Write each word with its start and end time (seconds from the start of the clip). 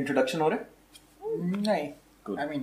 introduction 0.00 0.40
हो 0.40 0.48
रहा 0.48 0.58
है 0.60 1.62
नहीं 1.68 1.86
Cool. 2.28 2.38
I 2.42 2.46
mean 2.50 2.62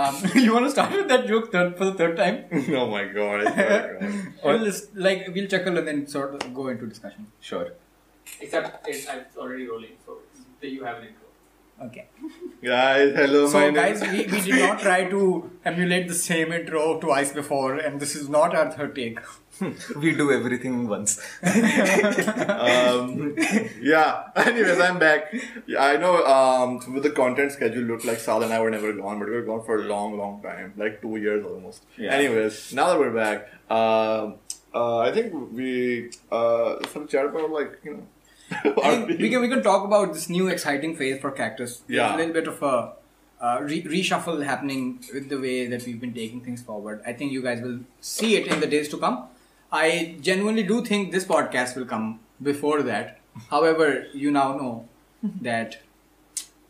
um, 0.00 0.16
you 0.44 0.52
want 0.54 0.66
to 0.66 0.70
start 0.74 0.92
with 0.98 1.08
that 1.12 1.26
joke 1.30 1.50
third, 1.52 1.76
for 1.78 1.84
the 1.90 1.94
third 2.00 2.16
time 2.16 2.38
oh 2.82 2.86
my 2.94 3.04
god. 3.16 3.42
I 3.46 3.52
swear 3.52 3.98
to 4.00 4.06
God. 4.06 4.32
or 4.42 4.58
just 4.64 4.94
like 5.08 5.26
we'll 5.36 5.48
chuckle 5.54 5.78
and 5.82 5.90
then 5.90 6.00
sort 6.14 6.34
of 6.38 6.46
go 6.60 6.68
into 6.74 6.86
discussion 6.94 7.26
sure 7.50 7.68
Except 8.46 8.88
it's, 8.92 9.06
it's 9.16 9.36
already 9.38 9.66
rolling, 9.66 9.92
so 10.06 10.18
you 10.60 10.84
have 10.84 10.98
an 11.02 11.06
intro. 11.10 11.28
okay 11.86 12.06
Guys, 12.62 13.14
hello. 13.18 13.46
so 13.46 13.58
my 13.58 13.64
name- 13.66 13.74
guys 13.74 14.00
we, 14.02 14.24
we 14.34 14.40
did 14.48 14.58
not 14.64 14.80
try 14.86 14.98
to 15.12 15.20
emulate 15.72 16.08
the 16.08 16.18
same 16.22 16.52
intro 16.60 16.82
twice 17.06 17.32
before 17.40 17.74
and 17.76 18.00
this 18.06 18.14
is 18.22 18.28
not 18.38 18.54
our 18.62 18.70
third 18.78 18.94
take 19.02 19.20
we 19.96 20.14
do 20.14 20.30
everything 20.32 20.86
once 20.94 21.18
um, 22.48 23.34
yeah. 23.80 24.24
Anyways, 24.36 24.78
I'm 24.80 24.98
back. 24.98 25.34
Yeah, 25.66 25.84
I 25.84 25.96
know. 25.96 26.24
Um, 26.24 26.94
with 26.94 27.02
the 27.02 27.10
content 27.10 27.52
schedule, 27.52 27.82
looked 27.82 28.04
like 28.04 28.18
Sal 28.18 28.42
and 28.42 28.52
I 28.52 28.60
were 28.60 28.70
never 28.70 28.92
gone, 28.92 29.18
but 29.18 29.28
we 29.28 29.34
were 29.34 29.42
gone 29.42 29.64
for 29.64 29.80
a 29.80 29.84
long, 29.84 30.16
long 30.18 30.42
time, 30.42 30.74
like 30.76 31.00
two 31.02 31.16
years 31.16 31.44
almost. 31.44 31.82
Yeah. 31.96 32.12
Anyways, 32.14 32.72
now 32.72 32.88
that 32.88 32.98
we're 32.98 33.14
back, 33.14 33.48
um 33.70 34.36
uh, 34.74 34.98
I 34.98 35.12
think 35.12 35.32
we 35.52 36.10
uh, 36.30 36.76
some 36.92 37.08
chat 37.08 37.26
about 37.26 37.50
like 37.50 37.78
you 37.84 37.94
know. 37.94 38.06
We 39.18 39.28
can 39.30 39.40
we 39.42 39.48
can 39.48 39.62
talk 39.62 39.84
about 39.84 40.14
this 40.14 40.28
new 40.28 40.48
exciting 40.48 40.96
phase 40.96 41.20
for 41.20 41.30
Cactus. 41.30 41.78
There's 41.86 41.96
Yeah. 41.98 42.14
a 42.14 42.16
little 42.16 42.32
bit 42.32 42.46
of 42.48 42.62
a 42.62 42.92
uh, 43.40 43.58
re- 43.62 43.82
reshuffle 43.84 44.42
happening 44.44 45.00
with 45.14 45.28
the 45.28 45.38
way 45.38 45.66
that 45.66 45.84
we've 45.86 46.00
been 46.00 46.14
taking 46.14 46.40
things 46.40 46.62
forward. 46.62 47.02
I 47.06 47.12
think 47.12 47.32
you 47.32 47.42
guys 47.42 47.60
will 47.62 47.80
see 48.00 48.36
it 48.36 48.46
in 48.46 48.60
the 48.60 48.66
days 48.66 48.88
to 48.90 48.98
come. 48.98 49.24
I 49.70 50.16
genuinely 50.20 50.62
do 50.62 50.84
think 50.84 51.12
this 51.12 51.24
podcast 51.24 51.76
will 51.76 51.84
come 51.86 52.20
before 52.42 52.82
that. 52.82 53.20
However, 53.50 54.06
you 54.14 54.30
now 54.30 54.56
know 54.56 54.88
that 55.42 55.78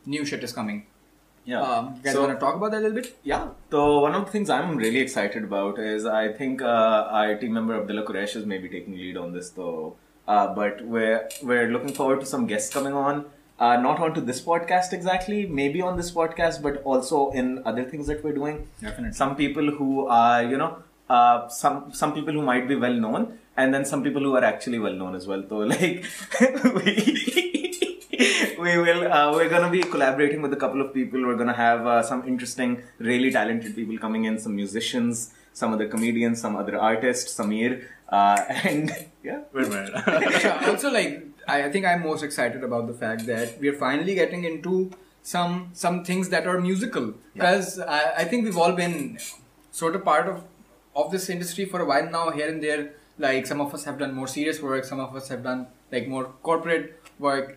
new 0.06 0.24
shit 0.24 0.42
is 0.44 0.52
coming. 0.52 0.86
yeah 1.44 1.60
Um, 1.62 1.86
you 1.96 2.02
guys 2.04 2.14
So- 2.14 2.22
want 2.26 2.32
to 2.34 2.40
talk 2.44 2.56
about 2.56 2.72
that 2.72 2.78
a 2.78 2.84
little 2.86 2.96
bit? 3.00 3.16
Yeah. 3.22 3.48
So 3.70 4.00
one 4.00 4.14
of 4.14 4.24
the 4.26 4.30
things 4.32 4.50
I'm 4.50 4.76
really 4.76 4.98
excited 4.98 5.44
about 5.44 5.78
is 5.78 6.04
I 6.06 6.32
think 6.32 6.60
uh, 6.62 7.08
our 7.20 7.36
team 7.36 7.52
member 7.54 7.74
Abdullah 7.80 8.04
Quresh 8.10 8.36
is 8.40 8.44
maybe 8.46 8.68
taking 8.68 8.94
lead 8.96 9.16
on 9.16 9.32
this 9.32 9.50
though. 9.50 9.96
Uh, 10.26 10.46
but 10.54 10.82
we're 10.84 11.26
we're 11.42 11.68
looking 11.74 11.94
forward 11.98 12.20
to 12.20 12.26
some 12.26 12.46
guests 12.46 12.72
coming 12.78 12.92
on. 12.92 13.24
Uh, 13.58 13.76
not 13.84 13.98
onto 14.06 14.20
this 14.20 14.40
podcast 14.48 14.92
exactly, 14.96 15.38
maybe 15.60 15.80
on 15.82 15.96
this 16.00 16.10
podcast, 16.18 16.60
but 16.66 16.82
also 16.82 17.22
in 17.30 17.62
other 17.70 17.84
things 17.92 18.06
that 18.10 18.22
we're 18.22 18.34
doing. 18.34 18.58
Definitely. 18.82 19.14
Some 19.20 19.34
people 19.36 19.70
who 19.78 20.06
are, 20.06 20.42
you 20.44 20.58
know, 20.58 20.68
uh, 21.08 21.48
some 21.48 21.92
some 21.92 22.12
people 22.14 22.32
who 22.34 22.42
might 22.42 22.68
be 22.68 22.76
well 22.76 22.92
known, 22.94 23.38
and 23.56 23.72
then 23.74 23.84
some 23.84 24.02
people 24.02 24.22
who 24.22 24.34
are 24.36 24.44
actually 24.44 24.78
well 24.78 24.92
known 24.92 25.14
as 25.14 25.26
well. 25.26 25.44
So 25.48 25.58
like 25.74 26.04
we 26.76 26.94
we 28.58 28.78
will 28.78 29.12
uh, 29.12 29.32
we're 29.32 29.48
gonna 29.48 29.70
be 29.70 29.82
collaborating 29.82 30.42
with 30.42 30.52
a 30.52 30.56
couple 30.56 30.80
of 30.80 30.92
people. 30.92 31.24
We're 31.26 31.36
gonna 31.36 31.54
have 31.54 31.86
uh, 31.86 32.02
some 32.02 32.26
interesting, 32.26 32.82
really 32.98 33.30
talented 33.30 33.74
people 33.74 33.98
coming 33.98 34.24
in, 34.24 34.38
some 34.38 34.54
musicians, 34.56 35.32
some 35.52 35.72
other 35.72 35.88
comedians, 35.88 36.40
some 36.40 36.56
other 36.56 36.78
artists, 36.78 37.38
Samir, 37.38 37.84
uh, 38.08 38.42
and 38.64 38.90
yeah. 39.22 39.40
Wait 39.52 39.66
a 39.66 39.70
minute. 39.70 40.64
Also 40.68 40.90
like 40.90 41.24
I, 41.46 41.64
I 41.64 41.70
think 41.70 41.86
I'm 41.86 42.02
most 42.02 42.22
excited 42.22 42.64
about 42.64 42.86
the 42.86 42.94
fact 42.94 43.26
that 43.26 43.58
we're 43.60 43.78
finally 43.86 44.14
getting 44.14 44.44
into 44.44 44.90
some 45.22 45.70
some 45.72 46.04
things 46.04 46.28
that 46.30 46.46
are 46.46 46.60
musical 46.60 47.14
because 47.34 47.78
I, 47.78 48.14
I 48.18 48.24
think 48.24 48.44
we've 48.44 48.58
all 48.58 48.72
been 48.72 49.18
sort 49.70 49.94
of 49.94 50.04
part 50.04 50.28
of 50.28 50.44
of 51.02 51.10
this 51.14 51.28
industry 51.34 51.64
for 51.72 51.80
a 51.84 51.86
while 51.90 52.08
now 52.18 52.26
here 52.38 52.48
and 52.52 52.62
there 52.68 52.82
like 53.26 53.46
some 53.52 53.60
of 53.64 53.72
us 53.78 53.84
have 53.88 53.98
done 54.02 54.12
more 54.20 54.28
serious 54.36 54.60
work 54.68 54.84
some 54.92 55.00
of 55.06 55.16
us 55.20 55.28
have 55.34 55.42
done 55.48 55.66
like 55.94 56.06
more 56.14 56.24
corporate 56.48 56.86
work 57.26 57.48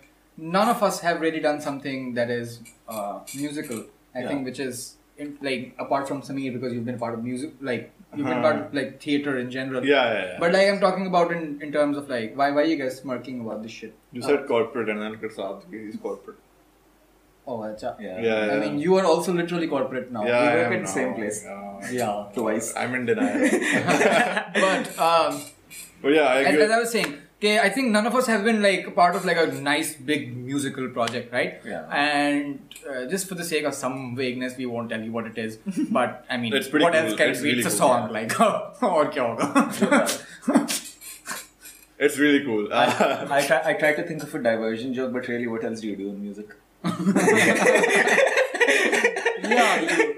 none 0.58 0.70
of 0.76 0.82
us 0.90 1.00
have 1.08 1.22
really 1.26 1.42
done 1.48 1.60
something 1.70 2.14
that 2.20 2.30
is 2.42 2.60
uh, 2.88 3.20
musical 3.44 3.82
I 4.16 4.22
Yeah. 4.22 4.28
think 4.30 4.46
which 4.50 4.60
is 4.68 4.78
in, 5.18 5.28
like 5.48 5.64
apart 5.84 6.08
from 6.10 6.22
Samir 6.28 6.54
because 6.58 6.74
you've 6.74 6.90
been 6.92 7.00
part 7.04 7.14
of 7.18 7.24
music 7.24 7.52
like 7.70 7.84
you've 8.16 8.28
been 8.32 8.42
part 8.46 8.58
of 8.62 8.74
like 8.78 8.90
theater 9.04 9.34
in 9.42 9.52
general 9.58 9.86
yeah, 9.86 10.06
yeah, 10.14 10.24
yeah. 10.30 10.38
but 10.44 10.52
like 10.56 10.68
I'm 10.72 10.80
talking 10.86 11.06
about 11.12 11.32
in, 11.36 11.44
in 11.66 11.72
terms 11.78 11.98
of 12.02 12.10
like 12.16 12.36
why 12.40 12.48
why 12.58 12.64
you 12.72 12.78
guys 12.82 12.98
smirking 13.02 13.38
about 13.46 13.62
this 13.66 13.72
shit? 13.80 13.94
you 14.12 14.22
said 14.30 14.48
corporate, 14.48 14.90
and 14.94 15.02
then 15.02 15.14
Kasab 15.22 15.62
is 15.82 15.96
corporate. 16.08 16.40
Oh, 17.48 17.60
acha. 17.68 17.92
Yeah. 18.00 18.22
Yeah, 18.22 18.46
yeah. 18.46 18.54
I 18.54 18.60
mean, 18.64 18.80
you 18.80 18.98
are 18.98 19.06
also 19.12 19.34
literally 19.34 19.68
corporate 19.68 20.12
now. 20.12 20.26
yeah, 20.26 20.42
we 20.42 20.62
work 20.62 20.74
in 20.74 20.82
the 20.84 20.88
same 20.88 21.14
place. 21.20 21.40
Yeah. 21.46 21.71
Yeah. 21.91 22.27
Twice. 22.35 22.75
I'm 22.77 22.95
in 22.95 23.07
denial. 23.07 23.49
But 24.55 24.99
um, 24.99 25.43
but 26.03 26.09
yeah, 26.13 26.23
I 26.23 26.41
as, 26.43 26.47
agree. 26.55 26.63
as 26.65 26.71
I 26.71 26.79
was 26.79 26.91
saying, 26.91 27.15
okay, 27.39 27.59
I 27.59 27.69
think 27.69 27.91
none 27.91 28.07
of 28.07 28.15
us 28.15 28.27
have 28.27 28.45
been 28.45 28.63
like 28.63 28.95
part 28.95 29.15
of 29.15 29.25
like 29.25 29.37
a 29.37 29.47
nice 29.47 29.95
big 29.95 30.37
musical 30.37 30.89
project, 30.89 31.33
right? 31.33 31.61
Yeah. 31.65 31.85
And 31.91 32.61
uh, 32.91 33.07
just 33.07 33.29
for 33.29 33.35
the 33.35 33.45
sake 33.45 33.65
of 33.65 33.75
some 33.75 34.17
vagueness, 34.17 34.57
we 34.57 34.67
won't 34.67 34.89
tell 34.91 35.01
you 35.03 35.13
what 35.13 35.27
it 35.27 35.37
is. 35.39 35.59
But 35.91 36.25
I 36.31 36.37
mean, 36.39 36.53
It's 36.55 36.69
pretty 36.69 36.85
what 36.85 36.95
cool. 36.95 37.03
else 37.03 37.15
can 37.17 37.31
It's 37.31 37.41
it 37.41 37.43
be? 37.43 37.49
really 37.51 37.61
it's 37.65 37.75
a 37.75 37.79
cool, 37.79 37.89
song, 37.89 38.03
yeah. 38.07 38.21
like 38.21 38.33
और 38.83 39.13
क्या 39.15 39.23
होगा? 39.31 40.83
It's 41.99 42.19
really 42.19 42.45
cool. 42.45 42.67
Uh, 42.71 43.27
I, 43.31 43.41
try, 43.47 43.61
I 43.65 43.73
try 43.73 43.93
to 43.95 44.03
think 44.03 44.23
of 44.23 44.35
a 44.35 44.39
diversion 44.39 44.93
joke, 44.93 45.13
but 45.15 45.29
really, 45.29 45.47
what 45.47 45.65
else 45.65 45.81
do 45.81 45.87
you 45.89 45.97
do 45.97 46.09
in 46.11 46.21
music? 46.21 46.49
yeah, 49.43 49.81
you, 49.81 50.15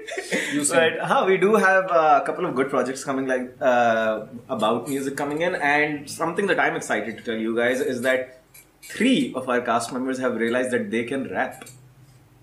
sing. 0.62 0.98
Huh, 1.00 1.24
we 1.26 1.38
do 1.38 1.54
have 1.54 1.84
a 1.90 2.22
couple 2.26 2.44
of 2.44 2.54
good 2.54 2.68
projects 2.68 3.02
coming, 3.02 3.26
like 3.26 3.56
uh, 3.60 4.26
about 4.48 4.88
music 4.88 5.16
coming 5.16 5.40
in, 5.40 5.54
and 5.54 6.08
something 6.08 6.46
that 6.48 6.60
I'm 6.60 6.76
excited 6.76 7.16
to 7.16 7.24
tell 7.24 7.36
you 7.36 7.56
guys 7.56 7.80
is 7.80 8.02
that 8.02 8.42
three 8.82 9.32
of 9.34 9.48
our 9.48 9.62
cast 9.62 9.92
members 9.92 10.18
have 10.18 10.36
realized 10.36 10.70
that 10.70 10.90
they 10.90 11.04
can 11.04 11.28
rap 11.30 11.64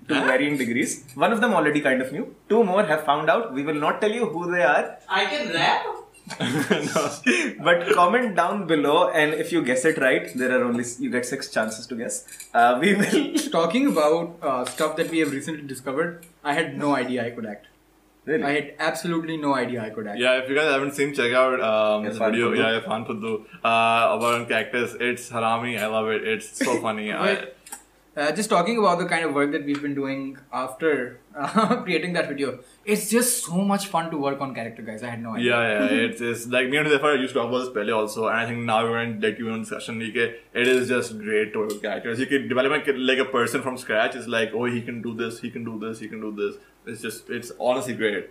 to 0.08 0.14
varying 0.26 0.58
degrees. 0.58 1.06
One 1.14 1.32
of 1.32 1.42
them 1.42 1.54
already 1.54 1.80
kind 1.80 2.02
of 2.02 2.12
knew. 2.12 2.36
Two 2.50 2.64
more 2.64 2.84
have 2.84 3.06
found 3.06 3.30
out. 3.30 3.54
We 3.54 3.64
will 3.64 3.76
not 3.76 4.02
tell 4.02 4.12
you 4.12 4.26
who 4.26 4.52
they 4.52 4.64
are, 4.64 4.98
I 5.08 5.26
can 5.26 5.54
rap? 5.54 5.86
but 6.40 7.92
comment 7.94 8.36
down 8.36 8.68
below, 8.68 9.10
and 9.10 9.34
if 9.34 9.52
you 9.52 9.62
guess 9.64 9.84
it 9.86 9.98
right, 9.98 10.32
there 10.36 10.52
are 10.58 10.64
only 10.64 10.86
you 11.00 11.10
get 11.10 11.26
six 11.26 11.50
chances 11.50 11.88
to 11.88 11.96
guess. 11.96 12.26
Uh, 12.54 12.78
we 12.80 12.94
will. 12.94 13.34
Talking 13.52 13.88
about 13.88 14.38
uh, 14.42 14.66
stuff 14.66 14.96
that 14.98 15.10
we 15.10 15.20
have 15.20 15.32
recently 15.32 15.68
discovered, 15.68 16.26
I 16.44 16.54
had 16.54 16.78
no 16.78 16.96
idea 16.96 17.26
I 17.26 17.32
could 17.32 17.46
act. 17.46 17.68
Really? 18.26 18.44
I 18.44 18.52
had 18.52 18.74
absolutely 18.78 19.38
no 19.38 19.56
idea 19.56 19.84
I 19.84 19.90
could 19.90 20.08
act. 20.08 20.20
Yeah, 20.20 20.42
if 20.42 20.50
you 20.50 20.56
guys 20.56 20.72
haven't 20.72 20.94
seen, 20.94 21.14
check 21.14 21.34
out 21.34 21.60
um, 21.60 22.06
this 22.06 22.18
Irfan 22.18 22.32
video. 22.32 22.52
Puddu. 22.52 22.58
Yeah, 22.58 22.80
Irfan 22.80 23.08
Puddu 23.08 23.42
uh, 23.64 24.18
about 24.18 24.48
cactus. 24.48 24.96
It's 25.00 25.30
harami. 25.30 25.80
I 25.80 25.88
love 25.88 26.08
it. 26.10 26.28
It's 26.28 26.58
so 26.64 26.80
funny. 26.86 27.12
I, 27.12 27.48
uh, 28.16 28.32
just 28.34 28.50
talking 28.50 28.78
about 28.78 29.00
the 29.00 29.06
kind 29.06 29.24
of 29.24 29.34
work 29.34 29.54
that 29.54 29.66
we've 29.66 29.82
been 29.82 29.96
doing 29.96 30.38
after 30.52 31.20
uh, 31.34 31.78
creating 31.84 32.12
that 32.14 32.28
video, 32.28 32.60
it's 32.84 33.10
just 33.10 33.46
so 33.46 33.54
much 33.54 33.88
fun 33.88 34.12
to 34.12 34.18
work 34.18 34.42
on 34.42 34.54
character, 34.54 34.82
guys. 34.82 35.02
I 35.02 35.12
had 35.12 35.24
no 35.24 35.36
idea. 35.36 35.52
yeah, 35.52 35.86
yeah. 35.86 36.02
It's, 36.08 36.20
it's 36.22 36.48
like 36.48 36.68
me 36.68 36.78
and 36.78 36.90
Zephyr 36.90 37.16
used 37.16 37.34
to 37.34 37.40
talk 37.40 37.50
about 37.50 37.60
this 37.60 37.76
earlier 37.76 37.96
also, 37.96 38.28
and 38.28 38.38
I 38.38 38.46
think 38.46 38.66
now 38.66 38.84
we're 38.84 38.90
going 38.90 39.22
to 39.22 39.28
let 39.28 39.40
you 39.40 39.48
in 39.48 39.62
discussion. 39.62 40.00
Like, 40.00 40.16
it 40.16 40.68
is 40.68 40.90
just 40.90 41.18
great 41.20 41.54
to 41.54 41.60
work 41.60 41.70
with 41.70 41.82
characters. 41.82 42.20
You 42.20 42.26
can 42.26 42.50
develop 42.50 42.86
like 42.86 43.20
a 43.20 43.26
person 43.26 43.62
from 43.62 43.78
scratch. 43.78 44.16
It's 44.16 44.28
like, 44.28 44.52
oh, 44.54 44.66
he 44.66 44.82
can 44.82 45.02
do 45.02 45.16
this, 45.16 45.40
he 45.40 45.50
can 45.50 45.64
do 45.64 45.80
this, 45.80 46.00
he 46.00 46.10
can 46.10 46.20
do 46.20 46.36
this. 46.36 46.62
It's 46.87 47.03
just, 47.03 47.31
it's 47.31 47.53
honestly 47.59 47.95
great. 47.95 48.31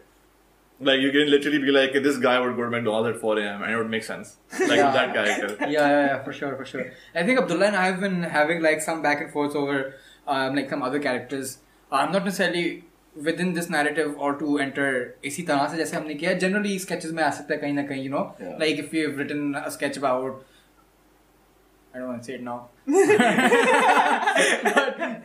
Like 0.79 1.00
you 1.00 1.11
can 1.11 1.29
literally 1.31 1.59
be 1.59 1.72
like, 1.72 1.94
this 1.94 2.17
guy 2.17 2.39
would 2.39 2.56
go 2.56 2.63
to 2.63 2.69
McDonald's 2.69 3.09
at 3.16 3.22
4 3.22 3.39
a.m. 3.39 3.63
and 3.63 3.72
it 3.73 3.78
would 3.78 3.89
make 3.89 4.03
sense. 4.03 4.38
Like 4.59 4.72
Yeah. 4.78 4.85
with 4.88 4.94
that 4.95 5.13
character. 5.13 5.57
yeah, 5.61 5.69
yeah, 5.69 6.06
yeah, 6.07 6.23
for 6.23 6.33
sure, 6.33 6.56
for 6.57 6.66
sure. 6.66 6.91
I 7.13 7.23
think 7.23 7.39
Abdullah 7.39 7.67
and 7.67 7.75
I 7.75 7.85
have 7.85 8.00
been 8.01 8.23
having 8.23 8.61
like 8.61 8.81
some 8.81 9.01
back 9.01 9.22
and 9.22 9.31
forth 9.31 9.56
over 9.56 9.94
um, 10.28 10.56
like 10.56 10.69
some 10.69 10.83
other 10.83 11.00
characters. 11.00 11.59
I'm 11.91 12.11
not 12.11 12.25
necessarily 12.25 12.83
within 13.16 13.53
this 13.53 13.69
narrative 13.69 14.16
or 14.17 14.33
to 14.39 14.57
enter 14.59 14.88
इसी 15.23 15.44
तरह 15.50 15.67
से 15.73 15.78
जैसे 15.78 15.95
हमने 15.97 16.13
किया 16.22 16.31
generally 16.39 16.73
sketches 16.85 17.11
में 17.19 17.23
आ 17.23 17.29
सकता 17.38 17.53
है 17.53 17.59
कहीं 17.61 17.73
ना 17.73 17.83
कहीं 17.91 18.03
you 18.07 18.11
know 18.16 18.23
Yeah. 18.41 18.57
like 18.63 18.81
if 18.85 18.95
you've 18.97 19.17
written 19.22 19.56
a 19.59 19.72
sketch 19.75 20.00
about 20.01 20.41
I 21.94 22.00
don't 22.00 22.07
want 22.09 22.22
to 22.23 22.28
say 22.28 22.33
it 22.35 22.44
now 22.44 22.67
but 22.85 22.94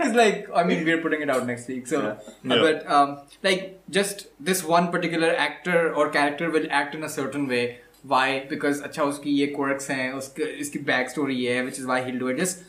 it's 0.07 0.15
like 0.15 0.49
I 0.55 0.63
mean 0.65 0.85
we're 0.85 1.01
putting 1.03 1.23
it 1.23 1.31
out 1.31 1.47
next 1.47 1.69
week 1.69 1.87
so 1.93 2.01
Yeah. 2.01 2.09
uh, 2.09 2.17
Yeah. 2.55 2.63
but 2.67 2.91
um, 2.99 3.19
like 3.43 3.81
just 3.99 4.27
this 4.51 4.63
one 4.65 4.91
particular 4.97 5.31
actor 5.47 5.93
or 5.95 6.09
character 6.11 6.51
will 6.51 6.67
act 6.71 6.95
in 6.95 7.03
a 7.05 7.09
certain 7.09 7.47
way 7.55 7.63
why 8.13 8.27
because 8.51 8.81
अच्छा 8.89 9.03
उसकी 9.13 9.31
ये 9.39 9.47
quirks 9.57 9.89
हैं 9.95 10.13
उसकी 10.21 10.43
इसकी 10.67 10.85
back 10.91 11.11
story 11.15 11.37
ये 11.47 11.57
है 11.59 11.65
which 11.71 11.81
is 11.83 11.87
why 11.93 11.99
he'll 12.07 12.21
do 12.25 12.29
it 12.35 12.39
just 12.45 12.63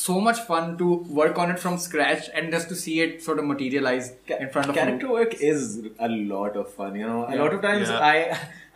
so 0.00 0.14
much 0.26 0.38
fun 0.48 0.70
to 0.80 0.88
work 1.20 1.38
on 1.44 1.50
it 1.54 1.58
from 1.64 1.76
scratch 1.86 2.28
and 2.40 2.54
just 2.56 2.68
to 2.72 2.76
see 2.82 2.94
it 3.06 3.22
sort 3.28 3.38
of 3.42 3.46
materialize 3.52 4.06
in 4.40 4.48
front 4.54 4.70
of 4.72 4.76
character 4.80 5.08
you. 5.10 5.16
work 5.20 5.34
is 5.52 5.66
a 6.08 6.10
lot 6.34 6.56
of 6.62 6.70
fun 6.80 6.96
you 7.02 7.06
know 7.12 7.20
a 7.26 7.34
Yeah. 7.34 7.42
lot 7.42 7.56
of 7.58 7.62
times 7.66 7.92
Yeah. 7.94 8.06
I, 8.12 8.14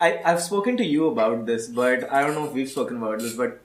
I 0.07 0.09
i've 0.31 0.41
spoken 0.49 0.77
to 0.81 0.85
you 0.95 1.07
about 1.13 1.39
this 1.47 1.63
but 1.79 2.05
i 2.19 2.21
don't 2.25 2.35
know 2.39 2.45
if 2.49 2.53
we've 2.61 2.69
spoken 2.75 3.01
about 3.03 3.23
this 3.27 3.33
but 3.41 3.57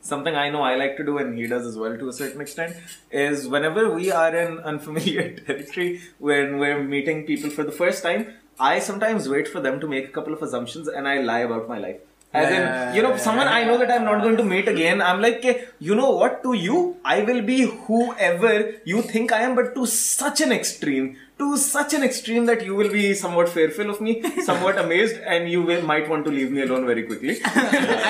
something 0.00 0.34
i 0.34 0.48
know 0.50 0.62
i 0.62 0.74
like 0.76 0.96
to 0.96 1.04
do 1.04 1.18
and 1.18 1.36
he 1.38 1.46
does 1.46 1.66
as 1.66 1.76
well 1.76 1.96
to 1.98 2.08
a 2.08 2.12
certain 2.12 2.40
extent 2.40 2.74
is 3.10 3.46
whenever 3.48 3.90
we 3.90 4.10
are 4.10 4.34
in 4.34 4.58
unfamiliar 4.60 5.24
territory 5.46 6.00
when 6.18 6.58
we're 6.58 6.82
meeting 6.82 7.26
people 7.26 7.50
for 7.50 7.64
the 7.64 7.72
first 7.72 8.02
time 8.02 8.26
i 8.58 8.78
sometimes 8.78 9.28
wait 9.28 9.46
for 9.48 9.60
them 9.60 9.80
to 9.80 9.86
make 9.86 10.08
a 10.08 10.12
couple 10.18 10.32
of 10.32 10.42
assumptions 10.42 10.88
and 10.88 11.06
i 11.06 11.18
lie 11.20 11.40
about 11.50 11.68
my 11.74 11.78
life 11.88 12.00
As 12.40 12.50
in, 12.56 12.64
you 12.96 13.02
know, 13.04 13.08
yeah, 13.10 13.20
someone 13.22 13.48
I 13.52 13.64
know 13.68 13.76
that 13.78 13.88
I'm 13.92 14.04
not 14.08 14.20
going 14.24 14.36
to 14.40 14.44
meet 14.50 14.68
again. 14.72 15.00
I'm 15.06 15.20
like, 15.22 15.38
"Ke, 15.44 15.54
you 15.86 15.94
know 16.00 16.10
what? 16.18 16.34
To 16.44 16.52
you, 16.66 16.76
I 17.12 17.16
will 17.30 17.40
be 17.48 17.56
whoever 17.86 18.52
you 18.90 19.02
think 19.08 19.32
I 19.32 19.40
am, 19.46 19.56
but 19.56 19.74
to 19.78 19.86
such 19.94 20.42
an 20.46 20.52
extreme, 20.58 21.08
to 21.40 21.56
such 21.56 21.94
an 21.94 22.02
extreme 22.02 22.46
that 22.50 22.64
you 22.64 22.74
will 22.74 22.90
be 22.90 23.14
somewhat 23.14 23.48
fearful 23.48 23.90
of 23.90 24.00
me, 24.00 24.14
somewhat 24.50 24.78
amazed, 24.78 25.16
and 25.34 25.50
you 25.50 25.62
will, 25.62 25.82
might 25.82 26.08
want 26.08 26.24
to 26.26 26.30
leave 26.30 26.52
me 26.52 26.62
alone 26.62 26.86
very 26.86 27.04
quickly. 27.04 27.40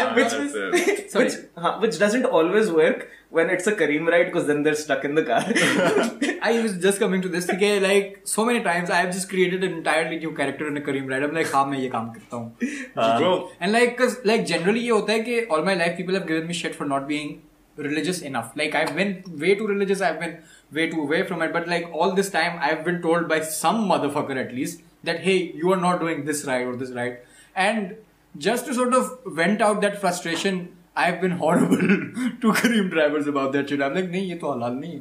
Yeah, 0.01 0.15
which, 0.15 0.33
is, 0.33 1.15
which, 1.15 1.33
huh, 1.57 1.79
which 1.81 1.99
doesn't 1.99 2.25
always 2.25 2.71
work 2.71 3.09
when 3.31 3.51
it's 3.51 3.67
a 3.67 3.73
Careem 3.73 4.09
ride 4.09 4.27
because 4.27 4.47
then 4.47 4.63
they're 4.63 4.75
stuck 4.75 5.05
in 5.05 5.15
the 5.15 5.23
car. 5.23 5.43
I 6.43 6.61
was 6.63 6.79
just 6.79 6.99
coming 6.99 7.23
to 7.23 7.29
this 7.29 7.47
because 7.47 7.83
like 7.83 8.21
so 8.25 8.45
many 8.45 8.63
times 8.63 8.91
I 8.91 8.97
have 8.97 9.13
just 9.13 9.29
created 9.29 9.63
an 9.65 9.73
entirely 9.73 10.19
new 10.19 10.33
character 10.33 10.69
in 10.69 10.77
a 10.77 10.81
Careem 10.81 11.09
ride. 11.09 11.23
I'm 11.23 11.35
like, 11.35 11.53
हाँ 11.53 11.65
मैं 11.71 11.79
ये 11.79 11.89
काम 11.91 12.09
करता 12.15 12.37
हूँ. 12.37 13.49
And 13.61 13.73
like, 13.73 13.97
cause 13.99 14.19
like 14.25 14.47
generally 14.47 14.83
ये 14.87 14.91
होता 14.91 15.13
है 15.13 15.21
कि 15.29 15.47
all 15.51 15.63
my 15.71 15.75
life 15.75 15.97
people 15.97 16.15
have 16.15 16.27
given 16.27 16.47
me 16.47 16.55
shit 16.63 16.75
for 16.75 16.87
not 16.95 17.07
being 17.09 17.41
religious 17.83 18.21
enough. 18.23 18.53
Like 18.57 18.75
I've 18.75 18.95
been 18.95 19.23
way 19.39 19.55
too 19.55 19.67
religious. 19.67 20.01
I've 20.01 20.21
been 20.21 20.39
way 20.73 20.91
too 20.91 21.01
away 21.03 21.25
from 21.25 21.43
it. 21.43 21.53
But 21.53 21.69
like 21.69 21.91
all 21.93 22.15
this 22.15 22.31
time, 22.31 22.59
I've 22.61 22.85
been 22.85 23.03
told 23.03 23.29
by 23.29 23.41
some 23.41 23.89
motherfucker 23.89 24.37
at 24.37 24.55
least 24.55 24.83
that 25.05 25.21
hey, 25.21 25.53
you 25.55 25.73
are 25.73 25.77
not 25.77 26.01
doing 26.01 26.25
this 26.25 26.45
right 26.45 26.67
or 26.67 26.77
this 26.77 26.91
right. 26.91 27.21
And 27.55 27.97
just 28.39 28.67
to 28.67 28.75
sort 28.75 28.95
of 28.95 29.19
vent 29.27 29.61
out 29.61 29.81
that 29.81 30.01
frustration, 30.01 30.77
I've 30.97 31.21
been 31.21 31.33
horrible 31.33 31.77
to 32.43 32.53
Careem 32.63 32.91
drivers 32.91 33.27
about 33.27 33.53
that 33.53 33.69
shit. 33.69 33.83
I'm 33.83 33.95
like, 33.95 34.11
नहीं 34.11 34.29
ये 34.31 34.39
तो 34.41 34.55
halal. 34.55 34.79
नहीं 34.81 35.01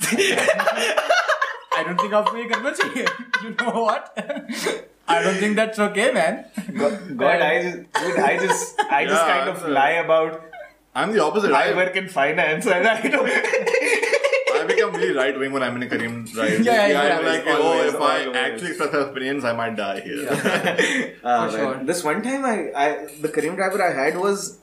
don't 1.90 2.00
think 2.00 2.14
आपको 2.14 2.36
ये 2.36 2.44
करना 2.52 2.70
चाहिए. 2.70 3.06
You 3.44 3.50
know 3.58 3.82
what? 3.82 4.18
I 5.08 5.22
don't 5.22 5.38
think 5.42 5.56
that's 5.56 5.78
okay, 5.84 6.12
man. 6.12 6.44
God, 6.78 6.96
God 7.20 7.40
I 7.44 7.62
just, 7.62 7.76
dude, 8.00 8.18
I 8.18 8.38
just, 8.38 8.80
I 8.96 9.04
just 9.06 9.26
yeah, 9.26 9.38
kind 9.38 9.48
of 9.48 9.68
lie 9.68 9.96
about 10.02 10.42
I'm 10.94 11.12
the 11.12 11.22
opposite. 11.22 11.52
I 11.52 11.70
I, 11.70 11.76
work 11.76 11.94
in 11.96 12.08
finance, 12.08 12.66
and 12.66 12.86
I 12.86 13.00
don't. 13.02 13.28
I 14.60 14.64
become 14.66 14.92
really 14.94 15.14
right 15.14 15.38
wing 15.38 15.52
when 15.52 15.62
I'm 15.62 15.76
in 15.76 15.84
a 15.84 15.86
Careem 15.86 16.36
ride. 16.36 16.64
Yeah, 16.64 16.86
yeah, 16.86 17.18
I'm 17.18 17.24
yeah, 17.24 17.30
like, 17.30 17.46
always, 17.46 17.60
oh, 17.60 17.88
if 17.88 17.94
always. 17.94 18.36
I 18.36 18.40
actually 18.40 18.68
express 18.68 18.92
my 18.92 18.98
opinions, 19.00 19.44
I 19.44 19.52
might 19.52 19.76
die 19.76 20.00
here. 20.00 20.26
Uh, 21.22 21.48
For 21.50 21.56
sure. 21.56 21.74
man. 21.76 21.86
This 21.86 22.02
one 22.02 22.22
time, 22.22 22.44
I, 22.44 22.72
I 22.74 22.88
the 23.20 23.28
Careem 23.28 23.56
driver 23.56 23.82
I 23.82 23.92
had 23.92 24.18
was 24.18 24.58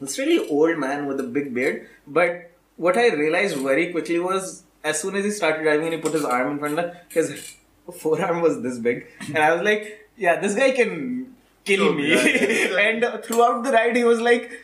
this 0.00 0.18
really 0.18 0.48
old 0.48 0.78
man 0.78 1.06
with 1.06 1.18
a 1.20 1.22
big 1.22 1.52
beard. 1.54 1.88
But 2.06 2.50
what 2.76 2.96
I 2.96 3.08
realized 3.08 3.56
very 3.56 3.90
quickly 3.92 4.18
was 4.18 4.62
as 4.84 5.00
soon 5.00 5.16
as 5.16 5.24
he 5.24 5.30
started 5.30 5.62
driving 5.62 5.86
and 5.86 5.94
he 5.94 6.00
put 6.00 6.12
his 6.12 6.24
arm 6.24 6.52
in 6.52 6.58
front 6.58 6.78
of 6.78 6.84
me, 6.86 7.00
his 7.08 7.56
forearm 7.98 8.40
was 8.40 8.62
this 8.62 8.78
big, 8.78 9.06
and 9.26 9.38
I 9.38 9.52
was 9.54 9.62
like, 9.62 10.08
yeah, 10.16 10.38
this 10.40 10.54
guy 10.54 10.70
can 10.70 11.34
kill 11.64 11.92
me. 11.92 12.10
yeah. 12.10 12.78
and 12.88 13.24
throughout 13.24 13.64
the 13.64 13.72
ride, 13.72 13.96
he 13.96 14.04
was 14.04 14.20
like. 14.20 14.62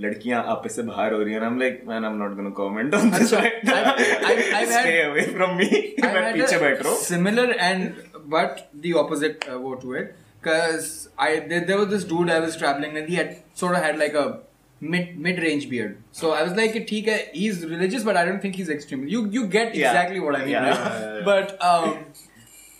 लड़कियां 0.00 0.42
आपस 0.52 0.76
से 0.76 0.82
बाहर 0.82 1.12
हो 1.12 1.18
रही 1.22 1.34
हैं 1.34 1.40
I'm 1.48 1.58
like 1.62 1.76
man 1.88 2.04
I'm 2.06 2.16
not 2.20 2.32
gonna 2.38 2.52
comment 2.60 2.94
on 3.00 3.10
this 3.16 3.32
अच्छा, 3.32 3.42
right 3.42 3.60
now 3.68 3.74
I've- 3.90 4.24
I've- 4.30 4.54
I've 4.60 4.72
had- 4.76 4.86
stay 4.86 4.94
away 5.08 5.26
from 5.34 5.52
me 5.60 5.68
I 5.72 6.06
मैं 6.06 6.22
had 6.24 6.34
पीछे 6.38 6.56
a 6.56 6.60
बैठ 6.62 6.82
रहा 6.82 6.92
हूँ 6.94 6.98
Similar 7.02 7.44
and 7.68 8.00
but 8.34 8.64
the 8.86 8.94
opposite 9.04 9.46
uh, 9.52 9.58
woe 9.66 9.74
to 9.84 9.94
it. 10.00 10.14
Cause 10.46 10.88
I 11.26 11.28
there, 11.52 11.60
there 11.68 11.78
was 11.82 11.88
this 11.92 12.02
dude 12.14 12.30
I 12.38 12.40
was 12.46 12.56
traveling 12.64 12.96
and 13.02 13.12
he 13.12 13.20
had 13.20 13.30
sort 13.62 13.76
of 13.78 13.84
had 13.88 13.98
like 14.02 14.16
a 14.22 14.24
mid 14.94 15.14
mid 15.26 15.38
range 15.44 15.68
beard. 15.70 15.94
So 16.20 16.32
I 16.38 16.42
was 16.48 16.56
like, 16.60 16.74
ठीक 16.90 17.06
है, 17.08 17.18
he's 17.36 17.60
religious, 17.74 18.06
but 18.08 18.18
I 18.22 18.24
don't 18.30 18.42
think 18.46 18.58
he's 18.62 18.72
extreme. 18.74 19.06
You 19.14 19.22
you 19.36 19.44
get 19.54 19.78
Yeah. 19.82 19.90
exactly 19.92 20.24
what 20.26 20.38
I 20.40 20.42
mean, 20.44 20.54
Yeah. 20.56 20.66
right? 20.70 20.82
Yeah, 20.82 20.98
yeah, 21.04 21.14
yeah. 21.14 21.24
But 21.30 21.54
um, 21.70 21.94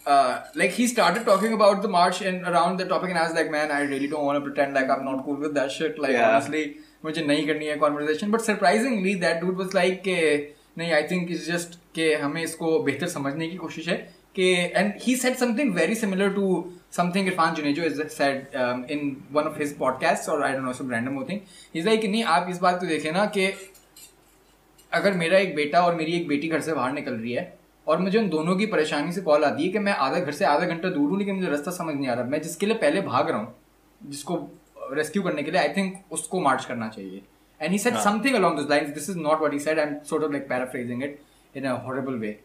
uh, 0.06 0.41
like 0.62 0.71
he 0.81 0.87
started 0.94 1.25
talking 1.31 1.55
about 1.59 1.81
the 1.82 1.93
march 1.97 2.21
and 2.32 2.47
around 2.55 2.82
the 2.85 2.88
topic, 2.94 3.11
and 3.15 3.19
I 3.19 3.26
was 3.29 3.38
like, 3.41 3.50
man, 3.59 3.71
I 3.71 3.82
really 3.93 4.11
don't 4.15 4.25
want 4.31 4.38
to 4.43 4.44
pretend 4.49 4.75
like 4.81 4.91
I'm 4.97 5.05
not 5.11 5.25
cool 5.29 5.37
with 5.47 5.55
that 5.61 5.73
shit. 5.79 5.99
Like 6.06 6.12
Yeah. 6.19 6.26
honestly, 6.31 6.65
मुझे 7.04 7.22
नहीं 7.22 7.46
करनी 7.48 7.66
है 7.66 7.75
conversation 7.78 8.31
but 8.31 8.42
surprisingly 8.42 9.16
that 9.16 9.42
dude 9.42 9.57
was 9.57 9.75
like 9.75 10.01
के, 10.01 10.38
नहीं 10.78 10.92
I 10.92 11.04
think 11.12 11.31
is 11.31 11.51
just 11.51 11.80
के 11.96 12.13
हमें 12.16 12.42
इसको 12.44 12.80
बेहतर 12.84 13.07
समझने 13.07 13.48
की 13.50 13.57
कोशिश 13.57 13.88
है 13.90 13.98
कि 14.36 14.51
and 14.75 14.94
he 15.01 15.16
set 15.16 15.36
something 15.38 15.74
very 15.75 15.96
similar 15.96 16.34
to 16.34 16.74
something 16.92 17.28
Irfan 17.28 17.54
Junejo 17.56 17.84
is 17.84 18.01
set 18.10 18.56
in 18.92 19.16
one 19.31 19.44
of 19.44 19.60
his 19.60 19.78
podcast 19.78 20.30
और 20.30 20.44
I 20.44 20.54
don't 20.54 20.63
know 20.66 20.74
some 20.74 20.92
random 20.92 21.13
nothing 21.13 21.40
is 21.75 21.86
like 21.86 22.06
नहीं, 22.06 22.24
आप 22.24 22.48
इस 22.50 22.60
बात 22.60 22.80
को 22.80 22.86
देखें 22.86 23.12
ना 23.12 23.25
कि 23.28 23.51
अगर 24.92 25.13
मेरा 25.13 25.38
एक 25.38 25.56
बेटा 25.56 25.81
और 25.86 25.96
मेरी 25.96 26.12
एक 26.12 26.28
बेटी 26.28 26.48
घर 26.48 26.62
से 26.62 26.74
बाहर 26.74 26.94
निकल 26.94 27.13
रही 27.13 27.34
है, 27.34 27.57
और 27.88 28.00
मुझे 28.00 28.18
उन 28.19 28.30
दोनों 28.30 28.56
की 28.56 28.66
परेशानी 28.68 29.12
से 29.12 29.22
कॉल 29.22 29.44
आती 29.44 29.63
है 29.63 29.69
कि 29.69 29.80
मैं 29.80 29.92
आधा, 29.94 30.19
घर 30.19 30.31
से 30.31 30.46
आधा 30.46 30.66
घंटा 30.66 30.90
दूर 30.90 31.10
हूँ, 31.10 31.18
लेकिन 31.19 31.36
मुझे 31.36 31.50
रास्ता 31.50 31.72
समझ 31.72 31.96
नहीं 31.96 32.07
आ 32.07 32.13
रहा। 32.13 32.25
मैं 32.25 32.42
जिसके 32.42 32.66
लिए 32.66 32.75
पहले 32.78 33.01
भाग 33.01 33.30
रहा 33.30 33.40
हूँ, 33.40 33.54
जिसको 34.01 34.36
रेस्क्यू 34.97 35.24
करने 35.24 35.44
के 35.44 35.51
लिए 35.51 35.62
आई 35.62 35.69
थिंक 35.77 36.13
उसको 36.18 36.39
मार्च 36.41 36.65
करना 36.65 36.88
चाहिए 36.89 37.21
and 37.62 37.71
he 37.71 37.80
said 37.80 37.95
something 38.09 38.36
along 38.36 38.57
this 38.57 38.69
lines 38.69 38.89
this 39.00 39.09
is 39.09 39.18
not 39.18 39.39
what 39.39 39.53
he 39.53 39.59
said 39.59 39.80
I 39.80 39.86
am 39.88 39.97
sort 40.09 40.24
of 40.24 40.31
like 40.31 40.47
paraphrasing 40.50 41.03
it 41.03 41.19
in 41.57 41.65
a 41.65 41.74
horrible 41.86 42.13
way 42.25 42.38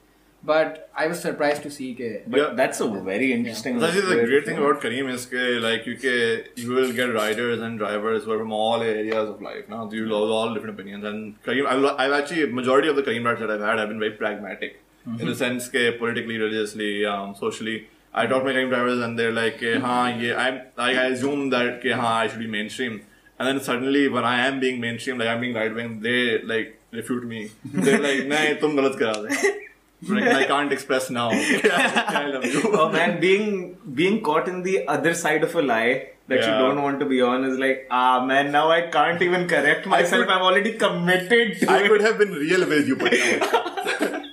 but 0.46 0.78
I 1.00 1.06
was 1.08 1.16
surprised 1.16 1.62
to 1.62 1.70
see 1.70 1.92
के 2.00 2.08
but 2.28 2.38
Yeah. 2.40 2.56
that's 2.60 2.80
a 2.86 2.88
very 3.08 3.28
interesting 3.36 3.78
Yeah. 3.78 3.84
That's 3.84 4.08
the 4.08 4.16
great 4.30 4.48
thing 4.48 4.58
about 4.62 4.82
Kareem 4.84 5.10
is 5.12 5.26
ke, 5.30 5.44
like 5.66 5.86
you 5.90 5.94
can, 6.02 6.50
you 6.64 6.74
will 6.78 6.92
get 6.98 7.14
riders 7.18 7.62
and 7.68 7.82
drivers 7.84 8.26
who 8.26 8.34
are 8.34 8.38
from 8.42 8.52
all 8.58 8.84
areas 8.88 9.30
of 9.34 9.40
life. 9.46 9.70
Now 9.74 9.80
you 9.98 10.02
will 10.04 10.16
have 10.18 10.34
all 10.38 10.52
different 10.58 10.74
opinions. 10.78 11.08
And 11.12 11.32
Kareem, 11.48 11.70
I've, 11.74 11.86
I've 12.04 12.16
actually 12.18 12.46
majority 12.60 12.92
of 12.94 13.00
the 13.00 13.06
Kareem 13.08 13.30
rides 13.30 13.44
that 13.46 13.54
I've 13.56 13.66
had 13.68 13.82
have 13.84 13.92
been 13.94 14.04
very 14.06 14.16
pragmatic 14.22 14.76
mm-hmm. 14.80 15.20
in 15.20 15.32
the 15.32 15.36
sense 15.42 15.70
ke 15.76 15.86
politically, 16.02 16.38
religiously, 16.44 16.92
um, 17.14 17.34
socially. 17.42 17.76
I 18.14 18.26
talk 18.26 18.42
to 18.42 18.44
my 18.48 18.52
Careem 18.52 18.68
drivers 18.68 19.00
and 19.00 19.18
they're 19.18 19.32
like, 19.32 19.58
ke, 19.58 19.74
haan, 19.86 20.20
ye, 20.20 20.32
I'm 20.32 20.60
like 20.76 20.96
I 20.96 21.06
assume 21.16 21.50
that 21.50 21.82
haan, 21.84 22.00
I 22.22 22.28
should 22.28 22.38
be 22.38 22.46
mainstream. 22.46 23.02
And 23.38 23.48
then 23.48 23.60
suddenly 23.60 24.06
when 24.08 24.24
I 24.24 24.46
am 24.46 24.60
being 24.60 24.80
mainstream, 24.80 25.18
like 25.18 25.28
I'm 25.28 25.40
being 25.40 25.54
right 25.54 25.74
wing, 25.74 26.00
they 26.00 26.40
like 26.42 26.80
refute 26.92 27.24
me. 27.34 27.50
They're 27.64 27.98
like, 28.08 28.20
nahi, 28.34 28.60
tum 28.60 28.76
galat 28.76 28.98
kara. 28.98 29.28
Like, 30.06 30.24
I 30.36 30.44
can't 30.44 30.72
express 30.72 31.08
now. 31.10 31.30
I 31.32 32.26
love 32.32 32.44
you. 32.44 32.62
oh 32.78 32.88
man, 32.92 33.20
being 33.20 33.78
being 34.00 34.22
caught 34.22 34.48
in 34.48 34.62
the 34.62 34.86
other 34.86 35.14
side 35.14 35.42
of 35.42 35.54
a 35.54 35.62
lie 35.62 36.08
that 36.28 36.40
you 36.40 36.52
don't 36.62 36.82
want 36.82 37.00
to 37.00 37.06
be 37.06 37.20
on 37.22 37.44
is 37.44 37.58
like, 37.58 37.86
ah 37.90 38.24
man, 38.24 38.52
now 38.52 38.70
I 38.70 38.82
can't 38.98 39.20
even 39.22 39.48
correct 39.48 39.86
myself. 39.86 40.26
could- 40.26 40.34
I'm 40.34 40.42
already 40.42 40.74
committed 40.74 41.58
to 41.60 41.70
I 41.70 41.78
it. 41.84 41.88
could 41.88 42.02
have 42.02 42.18
been 42.18 42.32
real 42.32 42.66
with 42.68 42.86
you, 42.86 42.96
but 42.96 43.12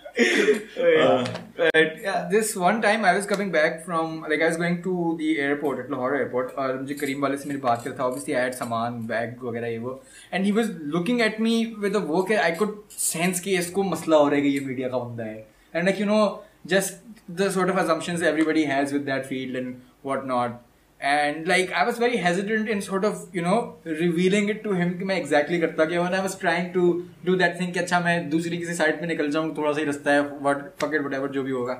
yeah, 2.01 2.27
this 2.29 2.55
one 2.55 2.81
time 2.81 3.05
I 3.05 3.13
was 3.15 3.25
coming 3.25 3.51
back 3.51 3.85
from 3.85 4.21
like 4.21 4.41
I 4.41 4.47
was 4.47 4.57
going 4.57 4.81
to 4.83 5.15
the 5.17 5.39
airport 5.39 5.79
at 5.79 5.89
Lahore 5.91 6.15
airport 6.15 6.55
और 6.55 6.79
मुझे 6.81 6.93
करीम 7.01 7.21
वाले 7.21 7.37
से 7.37 7.49
मेरी 7.49 7.61
बात 7.61 7.83
करता 7.83 7.97
था 7.99 8.09
obviously 8.09 8.35
I 8.35 8.43
had 8.45 8.55
सामान 8.61 9.01
bag 9.07 9.43
वगैरह 9.43 9.67
ये 9.67 9.77
वो 9.85 9.99
and 10.31 10.45
he 10.45 10.53
was 10.59 10.71
looking 10.95 11.21
at 11.27 11.39
me 11.47 11.55
with 11.85 11.95
a 11.95 12.03
वो 12.11 12.23
कि 12.31 12.37
I 12.47 12.51
could 12.61 12.73
sense 12.97 13.39
कि 13.43 13.57
इसको 13.57 13.83
मसला 13.83 14.17
हो 14.17 14.27
रहा 14.27 14.39
है 14.39 14.47
ये 14.47 14.59
मीडिया 14.65 14.89
का 14.89 14.97
बंदा 14.97 15.23
है 15.23 15.45
and 15.73 15.91
like 15.91 15.99
you 15.99 16.09
know 16.11 16.23
just 16.67 16.99
the 17.41 17.49
sort 17.51 17.69
of 17.69 17.77
assumptions 17.77 18.21
everybody 18.33 18.65
has 18.65 18.93
with 18.93 19.05
that 19.05 19.25
field 19.25 19.55
and 19.55 19.81
whatnot 20.03 20.59
and, 21.01 21.47
like, 21.47 21.71
I 21.73 21.83
was 21.85 21.97
very 21.97 22.17
hesitant 22.17 22.67
in 22.69 22.81
sort 22.81 23.05
of, 23.05 23.21
you 23.33 23.41
know, 23.41 23.55
revealing 24.01 24.49
it 24.49 24.59
to 24.65 24.73
him 24.79 24.93
कि 24.97 25.05
मैं 25.05 25.19
exactly 25.21 25.59
करता 25.61 25.85
क्या 25.85 26.01
when 26.03 26.17
I 26.17 26.19
was 26.25 26.35
trying 26.41 26.67
to 26.73 26.83
do 27.29 27.37
that 27.39 27.57
कि 27.61 27.79
अच्छा 27.79 27.99
मैं 27.99 28.29
दूसरी 28.29 28.57
किसी 28.57 28.73
side 28.73 28.99
पे 28.99 29.07
निकल 29.07 29.31
जाऊँ, 29.31 29.55
थोड़ा 29.57 29.71
सा 29.71 29.79
ही 29.79 29.85
रास्ता 29.85 30.11
है, 30.11 30.21
what, 30.47 30.61
fuck 30.81 30.93
it, 30.97 31.05
whatever 31.07 31.31
जो 31.33 31.43
भी 31.43 31.51
होगा। 31.51 31.73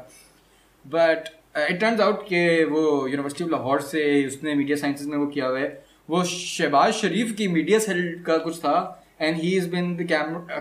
बट 0.85 1.29
इट 1.69 1.79
टर्न्स 1.79 2.01
आउट 2.01 2.27
कि 2.27 2.63
वो 2.65 2.81
यूनिवर्सिटी 3.07 3.43
ऑफ़ 3.43 3.51
लाहौर 3.51 3.81
से, 3.81 4.25
उसने 4.27 4.55
मीडिया 4.55 4.77
साइंसेज 4.77 5.07
में 5.07 5.17
वो 5.17 5.25
किया 5.27 5.47
हुआ 5.47 5.59
है। 5.59 5.69
वो 6.09 6.23
शहबाज 6.23 6.93
शरीफ 6.93 7.35
की 7.37 7.47
मीडिया 7.47 7.79
सेल 7.79 8.01
का 8.27 8.37
कुछ 8.45 8.57
था। 8.59 8.97
And 9.21 9.35
he 9.37 9.49
is 9.57 9.69
been 9.69 9.95
the 9.95 10.07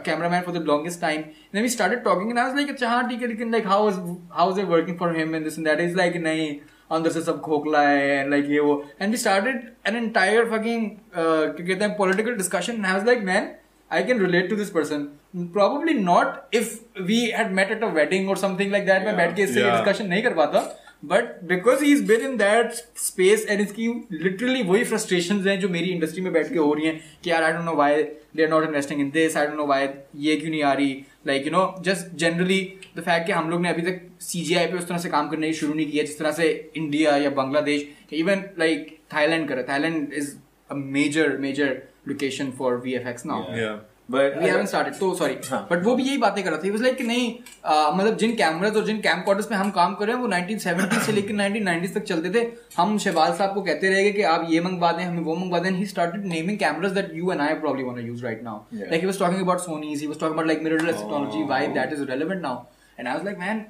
camera 0.07 0.29
man 0.29 0.43
for 0.43 0.55
the 0.59 0.63
longest 0.67 1.01
time 1.01 1.23
we 1.55 1.69
started 1.69 2.03
talking 2.05 2.31
and 2.31 2.39
I 2.39 2.45
was 2.45 2.57
like 2.57 2.69
अच्छा 2.71 2.89
हाँ 2.89 3.09
ठीक 3.09 3.23
है, 3.23 3.29
लेकिन 3.29 3.53
like 3.53 3.67
how 3.67 3.89
is 3.91 3.97
how 4.33 4.53
is 4.53 4.61
it 4.61 4.67
working 4.69 4.99
for 4.99 5.17
him 5.17 5.35
and 5.35 5.45
this 5.45 5.59
and 5.59 5.67
that 5.69 5.81
is 5.81 5.97
like 5.97 6.17
नहीं 6.17 6.51
अंदर 6.93 7.11
से 7.11 7.23
सब 7.23 7.41
खोखला 7.41 7.83
है 7.89 8.29
लाइक 8.31 8.51
ये 8.51 8.61
वो। 8.61 8.83
And 9.01 9.11
we 9.11 9.17
started 9.17 9.63
an 9.87 9.97
entire 9.97 10.45
fucking 10.51 10.91
क्या 11.15 11.67
कहते 11.67 11.85
हैं 11.85 11.97
political 11.97 12.37
discussion 12.37 12.85
was 12.85 13.07
like 13.07 13.23
man 13.25 13.51
I 13.91 14.05
can 14.05 14.21
relate 14.21 14.51
to 14.51 14.57
this 14.57 14.71
person 14.71 15.09
Probably 15.55 15.93
not 15.97 16.55
if 16.55 16.71
we 17.03 17.17
had 17.33 17.53
met 17.57 17.69
at 17.73 17.83
a 17.89 17.91
wedding 17.97 18.31
or 18.31 18.35
something 18.39 18.73
like 18.73 18.87
that. 18.87 19.05
मैं 19.05 19.17
बैठ 19.17 19.35
के 19.37 19.43
इससे 19.43 19.63
discussion 19.63 20.07
नहीं 20.07 20.23
कर 20.23 20.35
पाता। 20.35 20.61
But 21.05 21.43
because 21.49 21.85
he 21.85 21.93
is 21.93 22.03
been 22.07 22.21
in 22.27 22.37
that 22.37 22.73
space 23.03 23.47
and 23.51 23.61
इसकी 23.61 23.87
literally 24.13 24.63
वही 24.63 24.85
frustration 24.85 25.41
हैं 25.47 25.59
जो 25.61 25.69
मेरी 25.69 25.91
इंडस्ट्री 25.91 26.23
में 26.23 26.33
बैठ 26.33 26.49
के 26.49 26.59
हो 26.59 26.73
रही 26.73 26.87
हैं 26.87 27.01
कि 27.25 27.31
यार 27.31 27.45
I 27.45 27.53
don't 27.53 27.65
know 27.65 27.75
why 27.77 28.03
they 28.03 28.43
are 28.45 28.51
not 28.51 28.65
investing 28.65 29.01
in 29.01 29.11
this 29.11 29.37
I 29.37 29.47
don't 29.47 29.57
know 29.57 29.67
why 29.67 29.89
ये 30.27 30.37
क्यों 30.37 30.51
नहीं 30.51 30.63
आ 30.63 30.73
रही। 30.73 31.05
Like 31.25 31.47
you 31.47 31.53
know 31.53 31.63
just 31.85 32.15
generally 32.19 32.61
the 32.97 33.01
fact 33.01 33.27
कि 33.27 33.33
हम 33.33 33.51
लोग 33.51 33.61
ने 33.61 33.69
अभी 33.69 33.83
तक 33.83 34.01
सी 34.21 34.41
जी 34.45 34.55
आई 34.55 34.67
पे 34.67 34.79
उस 34.79 34.89
तरह 34.89 34.99
से 34.99 35.09
काम 35.09 35.29
करने 35.31 35.47
की 35.47 35.55
शुरू 35.55 35.75
नहीं 35.75 35.91
किया 35.91 36.05
जिस 36.05 36.19
तरह 36.19 36.33
से 36.33 36.49
इंडिया 36.77 37.17
या 37.17 37.31
बांग्लादेश 37.39 37.87
इवन 38.13 38.45
लाइक 38.59 38.99
थाईलैंड 39.15 39.49
करे 39.49 39.63
Thailand 39.69 40.13
is 40.13 40.35
a 40.71 40.75
major 40.75 41.37
major 41.39 41.83
location 42.09 42.51
for 42.59 42.77
V 42.85 42.95
F 42.95 43.09
X 43.09 43.27
now 43.27 43.53
but 44.13 44.99
तो, 44.99 45.11
हाँ. 45.51 45.69
वो 45.73 45.95
भी 45.97 46.03
यही 46.03 46.19
बातें 46.19 46.43
कर 46.45 46.51
रहा 46.51 46.59
था। 46.59 47.07
नहीं 47.07 47.35
मतलब 47.99 48.17
जिन 48.17 48.33
कैमराज 48.37 48.77
और 48.77 48.85
जिन 48.85 49.03
हम 49.53 49.71
काम 49.71 49.95
कर 49.95 50.07
रहे 50.07 50.17
हैं 50.17 50.23
वो 50.23 50.29
1970 50.29 51.01
से 51.01 51.13
लेकर 51.13 51.35
1990s 51.35 51.95
तक 51.95 52.05
चलते 52.05 52.31
थे। 52.35 52.47
हम 52.77 52.99
शहबाज 52.99 53.37
साहब 53.39 53.55
को 53.55 53.63
कहते 53.63 53.91
रहे 53.91 54.13
कि 54.13 54.23
आप 54.23 54.47
ये 54.51 54.61
मंगवा 54.61 54.93
दें 54.93 55.05
हमें 55.05 55.23
वो 55.23 55.35
मंगवा 55.37 55.59
दें 55.59 55.85
started 55.85 56.25
naming 56.25 56.59
cameras 56.59 57.11
you 57.15 57.31
I 57.31 58.05
use 58.05 58.25
right 58.25 58.43
now 58.43 58.61
like 58.75 59.05
talking 59.19 59.41
about 59.41 59.61
about 60.23 60.47
like 60.47 60.59
technology 60.59 61.43
is 61.95 62.33
now 62.35 62.65
and 62.99 63.09
I 63.09 63.19
like 63.25 63.39
man 63.39 63.65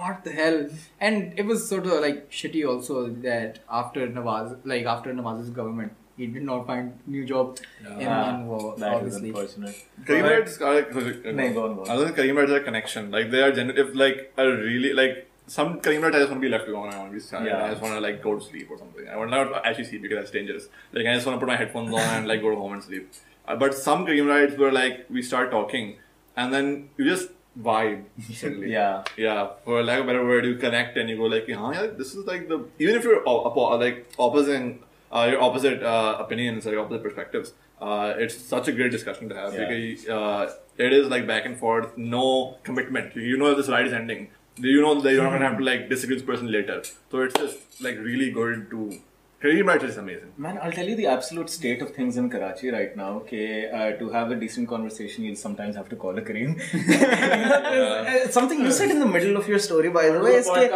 what 0.00 0.18
the 0.26 0.32
hell? 0.34 0.58
And 1.06 1.40
it 1.40 1.46
was 1.46 1.62
sort 1.70 1.86
of 1.86 1.94
like 2.02 2.18
shitty 2.40 2.60
also 2.72 3.00
that 3.24 3.56
after 3.78 4.04
nawaz 4.18 4.52
like 4.72 4.84
after 4.92 5.14
nawaz's 5.16 5.48
government 5.56 5.96
he 6.16 6.26
did 6.26 6.42
not 6.42 6.66
find 6.66 6.92
new 7.06 7.24
job 7.24 7.58
in, 7.80 8.06
Ah, 8.08 8.34
in 8.34 8.46
war 8.46 8.74
that 8.78 8.88
is 8.88 8.96
obviously 9.16 9.28
unfortunate. 9.30 9.76
Careem 10.04 10.22
But- 10.22 10.32
Rides 10.32 10.60
are 10.60 10.74
like, 10.74 10.94
No, 10.94 11.52
go 11.52 11.64
on, 11.66 11.74
go 11.76 11.82
on. 11.82 11.90
Other 11.90 12.04
than 12.06 12.14
Careem 12.14 12.36
Rides 12.36 12.50
are 12.52 12.56
a 12.56 12.64
connection. 12.70 13.10
Like 13.10 13.30
they 13.30 13.42
are 13.42 13.52
gen- 13.52 13.70
if 13.84 13.94
like 13.94 14.32
a 14.36 14.46
really 14.48 14.92
like 14.92 15.28
some 15.46 15.80
Careem 15.80 16.02
Rides 16.02 16.16
I 16.16 16.20
just 16.20 16.30
want 16.30 16.40
to 16.42 16.46
be 16.48 16.52
left 16.56 16.68
alone. 16.68 16.88
I 16.92 16.98
want 16.98 17.10
to 17.10 17.14
be 17.14 17.20
silent. 17.20 17.48
Yeah. 17.50 17.64
I 17.64 17.70
just 17.70 17.82
want 17.82 17.94
to 17.94 18.00
like 18.00 18.22
go 18.22 18.38
to 18.38 18.44
sleep 18.44 18.70
or 18.70 18.78
something. 18.78 19.08
I 19.08 19.16
want 19.16 19.30
not 19.30 19.66
actually 19.66 19.84
sleep 19.84 20.02
because 20.02 20.18
that's 20.18 20.30
dangerous. 20.30 20.68
Like 20.92 21.06
I 21.06 21.14
just 21.14 21.26
want 21.26 21.36
to 21.40 21.40
put 21.46 21.48
my 21.54 21.56
headphones 21.56 21.92
on 21.92 22.00
and 22.00 22.28
like 22.28 22.40
go 22.42 22.50
to 22.50 22.56
home 22.56 22.74
and 22.74 22.82
sleep. 22.82 23.10
Uh, 23.48 23.56
but 23.56 23.74
some 23.74 24.06
Careem 24.06 24.28
Rides 24.28 24.56
were 24.58 24.70
like 24.70 25.06
we 25.10 25.22
start 25.22 25.50
talking 25.50 25.96
and 26.36 26.52
then 26.52 26.88
you 26.96 27.04
just 27.04 27.30
vibe 27.60 28.04
instantly. 28.28 28.70
Yeah. 28.72 29.02
Yeah, 29.16 29.48
for 29.64 29.82
lack 29.82 29.98
of 30.00 30.04
a 30.04 30.06
better 30.06 30.24
word, 30.24 30.44
you 30.46 30.54
connect 30.56 30.96
and 30.96 31.10
you 31.10 31.16
go 31.16 31.24
like, 31.24 31.48
huh, 31.50 31.70
yeah, 31.74 31.86
this 31.98 32.14
is 32.14 32.24
like 32.26 32.48
the 32.48 32.64
even 32.78 32.94
if 32.94 33.04
you're 33.04 33.22
o- 33.28 33.44
oppo- 33.50 33.78
like 33.80 34.06
opposing 34.18 34.78
uh, 35.12 35.28
your 35.30 35.40
opposite 35.42 35.82
uh, 35.82 36.16
opinions 36.20 36.66
or 36.66 36.72
your 36.72 36.84
opposite 36.84 37.02
perspectives, 37.02 37.52
uh, 37.80 38.14
it's 38.16 38.36
such 38.36 38.68
a 38.68 38.72
great 38.72 38.90
discussion 38.92 39.28
to 39.28 39.34
have 39.34 39.54
Yeah. 39.54 39.68
because 39.68 40.08
uh, 40.08 40.52
it 40.78 40.92
is 40.92 41.08
like 41.08 41.26
back 41.26 41.44
and 41.46 41.58
forth, 41.58 41.96
no 41.96 42.56
commitment. 42.64 43.14
You 43.16 43.36
know 43.36 43.54
this 43.54 43.68
ride 43.68 43.86
is 43.86 43.92
ending. 43.92 44.28
You 44.56 44.80
know 44.82 45.00
that 45.00 45.12
you're 45.12 45.22
not 45.24 45.30
gonna 45.32 45.48
have 45.48 45.58
to 45.58 45.64
like 45.64 45.88
disagree 45.88 46.16
with 46.16 46.24
this 46.26 46.34
person 46.34 46.50
later. 46.52 46.82
So 47.10 47.22
it's 47.22 47.34
just 47.34 47.58
like 47.82 47.98
really 47.98 48.30
good 48.30 48.70
to. 48.70 49.00
Careem 49.42 49.64
Ratel 49.64 49.88
is 49.88 49.96
amazing. 49.96 50.32
Man, 50.36 50.58
I'll 50.62 50.70
tell 50.70 50.86
you 50.86 50.94
the 50.94 51.06
absolute 51.06 51.50
state 51.50 51.82
of 51.82 51.92
things 51.94 52.16
in 52.16 52.30
Karachi 52.30 52.70
right 52.70 52.96
now. 52.96 53.08
Okay, 53.22 53.68
uh, 53.68 53.98
to 53.98 54.08
have 54.10 54.30
a 54.30 54.36
decent 54.36 54.68
conversation, 54.68 55.24
you'll 55.24 55.34
sometimes 55.34 55.74
have 55.74 55.88
to 55.88 55.96
call 55.96 56.16
a 56.16 56.22
Careem. 56.22 56.60
yeah. 56.88 58.22
Uh, 58.24 58.30
something 58.30 58.60
you 58.60 58.70
said 58.70 58.90
in 58.90 59.00
the 59.00 59.06
middle 59.06 59.36
of 59.36 59.48
your 59.48 59.58
story, 59.58 59.90
by 59.90 60.10
the 60.10 60.20
way, 60.20 60.36
is 60.36 60.46
that 60.46 60.70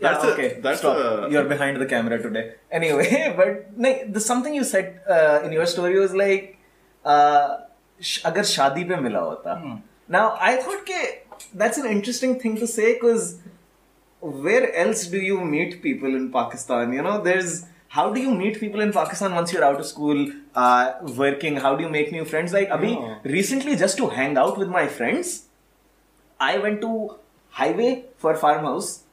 That's 0.00 0.24
yeah, 0.24 0.30
okay. 0.30 0.60
That's 0.60 0.80
Stop. 0.80 0.98
A... 0.98 1.30
You're 1.30 1.44
behind 1.44 1.80
the 1.80 1.86
camera 1.86 2.20
today. 2.20 2.54
Anyway, 2.70 3.32
but 3.38 3.76
no, 3.78 3.96
the 4.06 4.20
something 4.20 4.54
you 4.54 4.64
said 4.64 5.00
uh, 5.08 5.40
in 5.44 5.52
your 5.52 5.66
story 5.66 5.98
was 5.98 6.14
like, 6.14 6.58
uh, 7.04 7.56
अगर 8.26 8.44
शादी 8.44 8.84
पे 8.88 9.82
now 10.08 10.36
I 10.38 10.56
thought 10.56 10.90
that's 11.54 11.78
an 11.78 11.86
interesting 11.86 12.38
thing 12.40 12.56
to 12.56 12.66
say 12.66 12.94
because 12.94 13.38
where 14.20 14.74
else 14.74 15.06
do 15.06 15.18
you 15.18 15.40
meet 15.40 15.80
people 15.82 16.14
in 16.14 16.32
Pakistan? 16.32 16.92
You 16.92 17.02
know, 17.02 17.22
there's 17.22 17.64
how 17.94 18.12
do 18.12 18.20
you 18.20 18.30
meet 18.34 18.58
people 18.60 18.80
in 18.80 18.92
Pakistan 18.92 19.34
once 19.38 19.52
you're 19.52 19.64
out 19.64 19.78
of 19.78 19.86
school, 19.86 20.20
uh, 20.56 20.94
working? 21.16 21.58
How 21.64 21.76
do 21.76 21.84
you 21.84 21.88
make 21.88 22.10
new 22.10 22.24
friends? 22.24 22.52
Like, 22.52 22.68
Abhi, 22.76 22.94
yeah. 22.94 23.18
recently 23.32 23.76
just 23.76 23.96
to 23.98 24.08
hang 24.08 24.36
out 24.36 24.58
with 24.58 24.68
my 24.68 24.88
friends, 24.88 25.44
I 26.40 26.58
went 26.58 26.80
to 26.80 27.14
highway 27.50 28.06
for 28.16 28.34
farmhouse. 28.34 29.04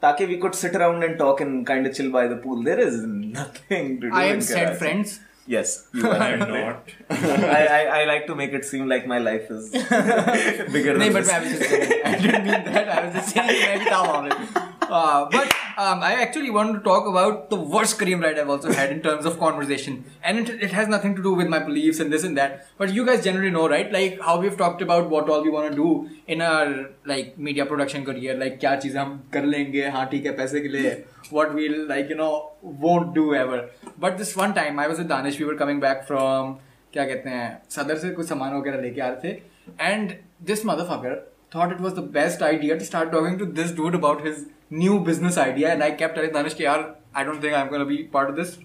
Taki, 0.00 0.26
we 0.26 0.38
could 0.38 0.56
sit 0.56 0.74
around 0.74 1.04
and 1.04 1.16
talk 1.16 1.40
and 1.40 1.64
kind 1.64 1.86
of 1.86 1.94
chill 1.94 2.10
by 2.10 2.26
the 2.26 2.36
pool. 2.36 2.64
There 2.64 2.80
is 2.80 2.96
nothing 3.04 4.00
to 4.00 4.10
do. 4.10 4.14
I 4.14 4.24
am 4.24 4.40
said 4.40 4.76
friends. 4.78 5.20
Yes, 5.46 5.86
you 5.94 6.10
are 6.10 6.36
not. 6.36 6.88
I, 7.10 7.66
I, 7.66 7.82
I, 8.00 8.04
like 8.04 8.26
to 8.26 8.34
make 8.34 8.52
it 8.52 8.64
seem 8.64 8.88
like 8.88 9.06
my 9.06 9.18
life 9.18 9.50
is 9.50 9.70
bigger 10.72 10.94
no, 10.94 11.04
than 11.04 11.12
but 11.12 11.24
this. 11.24 11.30
I, 11.30 11.40
was 11.40 11.52
just 11.52 11.70
saying, 11.70 12.02
I 12.04 12.18
didn't 12.18 12.44
mean 12.44 12.64
that. 12.64 12.88
I 12.88 13.04
was 13.06 13.14
just 13.14 13.34
saying, 13.34 13.78
maybe 13.78 13.90
I'm 13.90 14.26
it. 14.32 14.67
Uh, 14.88 15.28
but 15.30 15.52
um, 15.76 16.02
I 16.02 16.14
actually 16.14 16.50
wanted 16.50 16.72
to 16.74 16.80
talk 16.80 17.06
about 17.06 17.50
the 17.50 17.56
worst 17.56 17.98
Careem 17.98 18.22
ride 18.22 18.38
I've 18.38 18.48
also 18.48 18.72
had 18.72 18.90
in 18.90 19.02
terms 19.02 19.26
of 19.26 19.38
conversation. 19.38 20.04
And 20.22 20.38
it, 20.38 20.62
it, 20.62 20.72
has 20.72 20.88
nothing 20.88 21.14
to 21.16 21.22
do 21.22 21.34
with 21.34 21.48
my 21.48 21.58
beliefs 21.58 22.00
and 22.00 22.12
this 22.12 22.24
and 22.24 22.36
that. 22.38 22.66
But 22.78 22.94
you 22.94 23.04
guys 23.04 23.22
generally 23.22 23.50
know, 23.50 23.68
right? 23.68 23.92
Like 23.92 24.20
how 24.20 24.40
we've 24.40 24.56
talked 24.56 24.80
about 24.82 25.10
what 25.10 25.28
all 25.28 25.42
we 25.42 25.50
want 25.50 25.70
to 25.70 25.76
do 25.76 26.10
in 26.26 26.40
our 26.40 26.90
like 27.04 27.38
media 27.38 27.66
production 27.66 28.04
career. 28.04 28.34
Like 28.36 28.60
kya 28.60 28.80
cheez 28.82 28.94
hum 28.94 29.22
kar 29.30 29.42
lenge, 29.42 29.82
haan 29.90 30.08
hai, 30.08 30.32
paise 30.40 30.52
ke 30.52 30.72
liye. 30.76 31.04
What 31.30 31.54
we'll 31.54 31.86
like, 31.86 32.08
you 32.08 32.16
know, 32.16 32.52
won't 32.62 33.14
do 33.14 33.34
ever. 33.34 33.68
But 33.98 34.16
this 34.16 34.34
one 34.34 34.54
time, 34.54 34.78
I 34.78 34.88
was 34.88 34.98
with 34.98 35.08
Danish. 35.08 35.38
We 35.38 35.44
were 35.44 35.56
coming 35.56 35.80
back 35.80 36.06
from 36.06 36.58
क्या 36.92 37.04
कहते 37.06 37.30
हैं 37.30 37.48
सदर 37.70 37.96
से 37.98 38.10
कुछ 38.10 38.26
सामान 38.26 38.54
वगैरह 38.54 38.80
लेके 38.82 39.00
आ 39.00 39.08
रहे 39.08 39.32
थे 39.32 39.90
and 39.94 40.12
this 40.50 40.64
motherfucker 40.84 41.16
thought 41.54 41.72
it 41.72 41.80
was 41.80 41.92
the 41.94 42.04
best 42.14 42.42
idea 42.42 42.76
to 42.76 42.84
start 42.84 43.10
talking 43.12 43.38
to 43.38 43.46
this 43.58 43.74
dude 43.76 43.94
about 43.96 44.24
his 44.26 44.46
new 44.69 44.99
business 44.99 45.37
idea 45.37 45.71
and 45.71 45.83
I 45.83 45.91
kept 45.91 46.15
telling 46.15 46.33
Danish 46.33 46.53
कि 46.53 46.65
यार 46.65 46.85
I 47.15 47.23
don't 47.23 47.41
think 47.41 47.53
I'm 47.53 47.69
gonna 47.69 47.85
be 47.85 48.03
part 48.03 48.29
of 48.29 48.35
this 48.35 48.57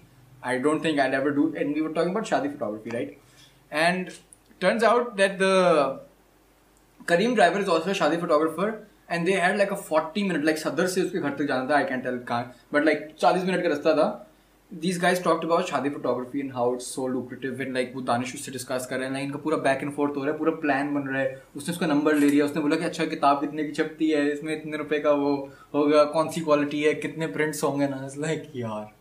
I 0.43 0.57
don't 0.57 0.81
think 0.81 0.99
I'll 0.99 1.13
ever 1.13 1.31
do 1.31 1.53
and 1.55 1.75
we 1.75 1.81
were 1.81 1.93
talking 1.97 2.11
about 2.11 2.29
shadi 2.31 2.51
photography 2.51 2.89
right 2.89 3.17
and 3.71 4.13
turns 4.61 4.83
out 4.83 5.17
that 5.17 5.37
the 5.39 5.99
Kareem 7.05 7.35
driver 7.35 7.59
is 7.59 7.69
also 7.69 7.91
a 7.91 7.93
shadi 7.93 8.19
photographer 8.19 8.87
and 9.09 9.27
they 9.27 9.33
had 9.33 9.57
like 9.57 9.71
a 9.71 9.75
40 9.75 10.23
minute 10.23 10.45
like 10.45 10.57
सदर 10.63 10.87
से 10.87 11.01
उसके 11.01 11.19
घर 11.19 11.35
तक 11.37 11.47
जाना 11.47 11.69
था 11.69 11.77
I 11.81 11.85
can't 11.91 12.03
tell 12.07 12.19
कहाँ 12.31 12.53
but 12.73 12.89
like 12.89 13.05
40 13.23 13.45
minute 13.45 13.63
का 13.63 13.69
रास्ता 13.69 13.95
था 13.99 14.07
these 14.70 14.98
guys 14.98 15.20
talked 15.20 15.44
about 15.44 15.68
शादी 15.68 15.90
photography 15.90 16.40
and 16.40 16.52
how 16.52 16.74
it's 16.74 16.86
so 16.86 17.02
lucrative 17.06 17.60
and 17.60 17.76
like 17.76 17.94
वो 17.94 18.00
दानिश 18.02 18.34
उससे 18.34 18.52
डिस्कस 18.52 18.86
कर 18.90 18.98
रहे 18.98 19.08
हैं 19.08 19.14
like 19.14 19.24
इनका 19.26 19.38
पूरा 19.38 19.56
बैक 19.66 19.82
एंड 19.82 19.92
फोर्थ 19.92 20.16
हो 20.16 20.24
रहा 20.24 20.32
है 20.32 20.38
पूरा 20.38 20.52
प्लान 20.62 20.94
बन 20.94 21.08
रहा 21.08 21.20
है। 21.20 21.42
उसने 21.56 21.72
उसका 21.74 21.86
नंबर 21.86 22.14
ले 22.14 22.28
लिया 22.28 22.44
उसने 22.44 22.62
बोला 22.62 22.76
कि 22.76 22.84
अच्छा 22.84 23.04
किताब 23.06 23.40
कितने 23.40 23.64
की 23.64 23.72
छपती 23.72 24.10
है 24.10 24.32
इसमें 24.32 24.56
इतने 24.56 24.76
रुपए 24.76 24.98
का 24.98 25.12
वो 25.12 25.34
होगा 25.74 26.04
कौन 26.16 26.28
सी 26.28 26.40
क्वालिटी 26.40 26.82
है 26.82 26.94
कितने 26.94 27.26
प्रिंट्स 27.36 27.62
होंगे 27.64 27.88
ना। 27.88 28.08
लाइक 28.18 28.50
यार 28.56 28.92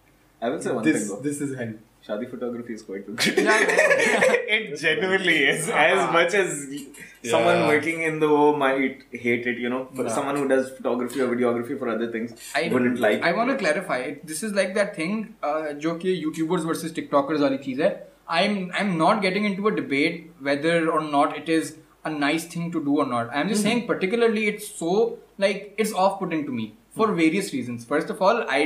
I 0.41 0.49
will 0.51 0.61
say 0.63 0.75
one 0.75 0.85
this 0.85 0.97
thing 0.97 1.07
though. 1.09 1.21
this 1.29 1.41
is 1.41 1.57
hell 1.57 1.73
Shadi 2.07 2.29
photography 2.29 2.73
is 2.73 2.81
quite 2.81 3.05
good. 3.07 3.37
Yeah, 3.37 4.33
it 4.55 4.77
genuinely 4.77 5.37
is. 5.45 5.69
As 5.69 6.11
much 6.11 6.33
as 6.33 6.67
yeah. 6.69 7.31
someone 7.31 7.67
working 7.67 8.01
in 8.01 8.19
the 8.19 8.27
O 8.27 8.55
might 8.55 9.03
hate 9.11 9.47
it, 9.47 9.57
you 9.57 9.69
know, 9.69 9.87
for 9.95 10.03
Yeah. 10.03 10.15
someone 10.15 10.35
who 10.35 10.47
does 10.49 10.71
photography 10.71 11.21
or 11.21 11.27
videography 11.33 11.77
for 11.79 11.87
other 11.93 12.11
things 12.15 12.33
I 12.53 12.67
wouldn't 12.73 12.99
like. 12.99 13.23
I 13.23 13.31
want 13.31 13.51
to 13.51 13.57
clarify. 13.63 13.99
This 14.23 14.43
is 14.43 14.51
like 14.59 14.73
that 14.79 14.95
thing 14.97 15.15
uh, 15.41 15.61
जो 15.85 15.95
कि 16.01 16.17
YouTubers 16.25 16.67
versus 16.71 16.97
TikTokers 16.99 17.47
वाली 17.47 17.63
चीज़ 17.69 17.81
है. 17.81 17.93
I'm 18.41 18.59
I'm 18.81 18.93
not 18.97 19.21
getting 19.21 19.49
into 19.53 19.71
a 19.71 19.75
debate 19.79 20.21
whether 20.49 20.75
or 20.97 21.01
not 21.15 21.37
it 21.37 21.49
is 21.57 21.75
a 22.05 22.09
nice 22.09 22.45
thing 22.53 22.71
to 22.77 22.83
do 22.83 22.99
or 23.03 23.05
not. 23.05 23.33
I'm 23.33 23.49
just 23.49 23.63
mm-hmm. 23.63 23.69
saying 23.69 23.87
particularly 23.87 24.47
it's 24.53 24.71
so 24.83 25.19
like 25.37 25.73
it's 25.77 25.93
off-putting 26.05 26.45
to 26.47 26.51
me 26.51 26.73
for 26.98 27.06
various 27.12 27.52
reasons. 27.52 27.84
First 27.84 28.10
of 28.10 28.20
all, 28.22 28.42
I 28.56 28.60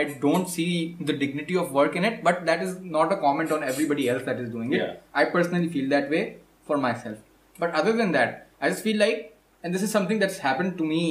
I 0.00 0.04
don't 0.26 0.48
see 0.54 0.96
the 1.00 1.14
dignity 1.22 1.56
of 1.56 1.72
work 1.72 1.96
in 1.96 2.04
it, 2.04 2.22
but 2.28 2.44
that 2.46 2.62
is 2.62 2.76
not 2.96 3.12
a 3.12 3.18
comment 3.24 3.52
on 3.58 3.62
everybody 3.72 4.08
else 4.14 4.24
that 4.30 4.38
is 4.44 4.50
doing 4.50 4.72
it. 4.72 4.78
Yeah. 4.78 4.94
I 5.14 5.24
personally 5.36 5.68
feel 5.76 5.88
that 5.96 6.10
way 6.16 6.22
for 6.66 6.78
myself. 6.86 7.18
But 7.58 7.74
other 7.82 7.92
than 8.00 8.12
that, 8.12 8.48
I 8.60 8.68
just 8.70 8.82
feel 8.82 8.98
like, 8.98 9.36
and 9.62 9.74
this 9.74 9.82
is 9.82 9.90
something 9.90 10.18
that's 10.18 10.38
happened 10.38 10.76
to 10.78 10.84
me 10.84 11.04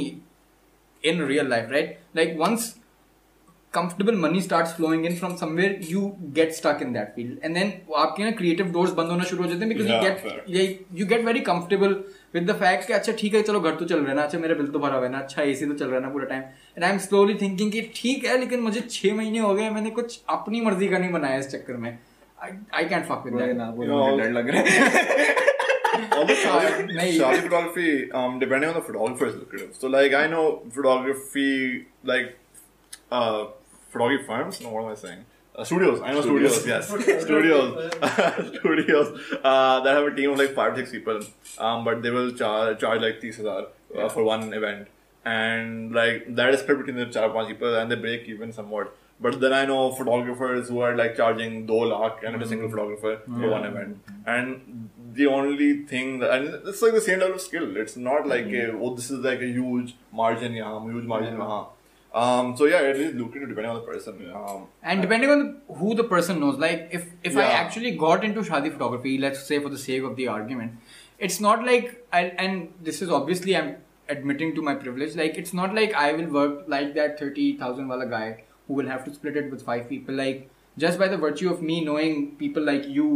in 1.04 1.24
real 1.32 1.46
life, 1.56 1.72
right? 1.72 1.98
Like 2.14 2.38
once 2.38 2.76
comfortable 3.72 4.14
money 4.14 4.42
starts 4.42 4.72
flowing 4.74 5.06
in 5.06 5.16
from 5.16 5.38
somewhere, 5.38 5.74
you 5.94 6.16
get 6.34 6.56
stuck 6.56 6.82
in 6.82 6.94
that 6.94 7.16
field, 7.16 7.38
and 7.44 7.56
then 7.56 7.74
आपके 8.04 8.24
ना 8.24 8.38
creative 8.38 8.72
doors 8.78 8.94
बंद 9.00 9.12
होना 9.12 9.24
शुरू 9.32 9.44
हो 9.44 9.50
जाते 9.50 9.66
हैं 9.66 9.70
because 9.74 9.90
Yeah, 9.90 9.98
you 10.02 10.08
get 10.08 10.22
fair. 10.28 10.40
like 10.60 10.86
you 11.02 11.06
get 11.14 11.26
very 11.32 11.42
comfortable 11.50 11.98
with 12.35 12.51
the 12.51 12.55
fact 12.61 12.87
कि 12.87 12.93
अच्छा 12.93 13.13
ठीक 13.19 13.35
है 13.35 13.43
चलो 13.43 13.61
घर 13.61 13.75
तो 13.75 13.85
चल 13.85 14.01
रहे 14.05 14.15
ना 14.15 14.23
अच्छा 14.23 14.39
मेरा 14.39 14.55
बिल 14.55 14.67
तो 14.67 14.79
भरा 14.79 14.97
हुआ 14.97 15.09
ना 15.09 15.19
अच्छा 15.19 15.43
एसी 15.43 15.67
तो 15.67 15.75
चल 15.75 15.87
रहा 15.87 15.97
है 15.97 16.03
ना 16.03 16.09
पूरा 16.09 16.27
time 16.27 16.43
and 16.43 16.85
I 16.85 16.91
am 16.91 16.99
slowly 16.99 17.35
thinking 17.35 17.73
कि 17.73 17.83
ठीक 17.95 18.25
है 18.25 18.39
लेकिन 18.39 18.61
मुझे 18.61 18.81
छह 18.91 19.15
महीने 19.15 19.39
हो 19.39 19.55
गए 19.55 19.71
मैंने 19.71 19.91
कुछ 19.91 20.21
अपनी 20.29 20.61
मर्ज़ी 20.61 20.89
का 20.89 20.99
नहीं 20.99 21.13
बनाया 21.13 21.39
इस 21.39 21.49
चक्कर 21.49 21.77
में. 21.77 21.99
आई 22.75 22.85
कैंट 22.85 23.05
फक 23.07 23.23
विद 23.27 23.35
लग 24.37 24.49
रहा 24.49 24.61
है. 24.61 24.71
Photography 30.71 31.49
photography 33.93 34.17
firms 34.27 34.63
know 34.63 34.69
what 34.69 34.89
I 34.89 34.95
saying 34.97 35.23
Uh, 35.55 35.65
studios. 35.65 36.01
I 36.03 36.13
know 36.13 36.23
studios. 36.23 36.67
yes, 36.67 36.89
studios. 37.23 37.93
studios 38.59 39.21
uh, 39.45 39.81
that 39.81 39.97
have 39.97 40.05
a 40.05 40.15
team 40.15 40.31
of 40.31 40.39
like 40.39 40.55
five 40.55 40.77
six 40.77 40.91
people. 40.91 41.21
Um, 41.59 41.85
but 41.85 42.03
they 42.03 42.11
will 42.11 42.33
charge 42.33 42.81
charge 42.81 43.03
like 43.03 43.21
thirty 43.21 43.33
thousand 43.33 43.67
uh, 43.97 44.09
for 44.09 44.25
one 44.25 44.53
event, 44.55 44.89
and 45.25 45.93
like 45.95 46.35
that 46.37 46.55
is 46.55 46.61
split 46.61 46.79
between 46.79 46.97
the 46.97 47.07
char 47.07 47.33
five 47.35 47.49
people, 47.49 47.75
and 47.75 47.91
they 47.91 47.97
break 47.97 48.29
even 48.29 48.53
somewhat. 48.53 48.97
But 49.21 49.41
then 49.41 49.53
I 49.53 49.67
know 49.67 49.93
photographers 49.93 50.69
who 50.69 50.81
are 50.81 50.97
like 50.97 51.17
charging 51.17 51.67
do 51.67 51.85
lakh 51.85 52.25
and 52.25 52.43
a 52.43 52.49
single 52.49 52.71
photographer 52.71 53.21
for 53.27 53.51
one 53.51 53.65
event, 53.67 53.99
and 54.27 54.89
the 55.13 55.27
only 55.27 55.85
thing 55.85 56.19
that 56.21 56.31
and 56.33 56.67
it's 56.67 56.81
like 56.81 56.93
the 56.93 57.01
same 57.01 57.19
level 57.21 57.35
of 57.35 57.41
skill. 57.43 57.77
It's 57.77 57.97
not 57.97 58.27
like 58.27 58.47
a, 58.47 58.73
oh 58.73 58.95
this 58.95 59.11
is 59.11 59.19
like 59.19 59.41
a 59.41 59.47
huge 59.47 59.95
margin, 60.11 60.55
yeah, 60.55 60.83
huge 60.83 61.05
margin, 61.05 61.37
yeah. 61.39 61.65
Um, 62.14 62.56
so 62.60 62.66
yeah, 62.66 62.82
it 62.92 62.96
is 63.06 63.14
lucrative 63.16 63.50
depending 63.50 63.72
on 63.72 63.76
the 63.80 63.88
person. 63.88 64.22
Um, 64.36 64.62
And 64.84 65.02
depending 65.02 65.30
on 65.30 65.42
who 65.80 65.94
the 65.94 66.04
person 66.04 66.40
knows, 66.44 66.58
like 66.64 66.88
if 67.00 67.04
if 67.32 67.36
I 67.38 67.42
Yeah. 67.42 67.58
actually 67.64 67.92
got 68.04 68.24
into 68.30 68.46
shadi 68.52 68.72
photography, 68.78 69.18
let's 69.26 69.44
say 69.50 69.60
for 69.66 69.70
the 69.76 69.82
sake 69.84 70.08
of 70.12 70.16
the 70.22 70.28
argument, 70.36 70.96
it's 71.28 71.40
not 71.48 71.66
like 71.72 71.92
I 72.22 72.24
and 72.46 72.88
this 72.90 73.02
is 73.08 73.12
obviously 73.20 73.56
I'm 73.60 73.70
admitting 74.16 74.56
to 74.60 74.66
my 74.70 74.76
privilege. 74.86 75.16
Like 75.22 75.38
it's 75.44 75.54
not 75.62 75.76
like 75.80 75.94
I 76.06 76.12
will 76.20 76.32
work 76.40 76.56
like 76.76 76.94
that 77.00 77.20
thirty 77.24 77.48
thousand 77.64 77.94
wala 77.96 78.08
guy 78.14 78.28
who 78.68 78.80
will 78.82 78.90
have 78.94 79.04
to 79.10 79.14
split 79.20 79.38
it 79.44 79.52
with 79.56 79.66
five 79.72 79.88
people. 79.90 80.16
Like 80.24 80.42
just 80.86 81.00
by 81.04 81.08
the 81.14 81.18
virtue 81.26 81.52
of 81.52 81.62
me 81.68 81.78
knowing 81.90 82.18
people 82.42 82.64
like 82.72 82.88
you 82.98 83.12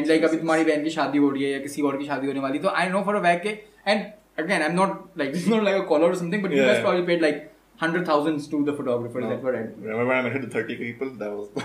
and 0.00 0.10
like 0.14 0.26
अभी 0.30 0.36
तुम्हारी 0.42 0.64
बहन 0.72 0.82
की 0.84 0.90
शादी 0.96 1.18
हो 1.26 1.30
रही 1.36 1.44
है 1.44 1.50
या 1.52 1.58
किसी 1.68 1.82
और 1.90 1.96
की 2.02 2.06
शादी 2.10 2.26
होने 2.32 2.40
वाली 2.48 2.58
तो 2.66 2.74
I 2.82 2.88
know 2.96 3.04
for 3.10 3.16
a 3.20 3.22
fact 3.28 3.46
के 3.46 3.54
and 3.94 4.44
again 4.44 4.66
I'm 4.66 4.76
not 4.82 4.98
like 5.22 5.32
this 5.38 5.46
is 5.46 5.48
not 5.54 5.64
like 5.70 5.80
a 5.84 5.86
caller 5.94 6.10
or 6.10 6.20
something, 6.24 6.42
but 6.48 6.56
you 6.56 6.60
Yeah. 6.62 6.72
guys 6.72 6.84
probably 6.88 7.06
paid 7.12 7.24
like 7.28 7.40
hundred 7.76 8.06
thousands 8.06 8.46
to 8.48 8.64
the 8.64 8.72
photographers 8.78 9.24
that 9.28 9.42
were 9.42 9.54
at 9.54 9.76
remember 9.78 10.06
when 10.06 10.16
I 10.18 10.22
mentioned 10.22 10.44
the 10.44 10.50
30 10.50 10.76
people? 10.76 11.10
That 11.22 11.30
was. 11.36 11.48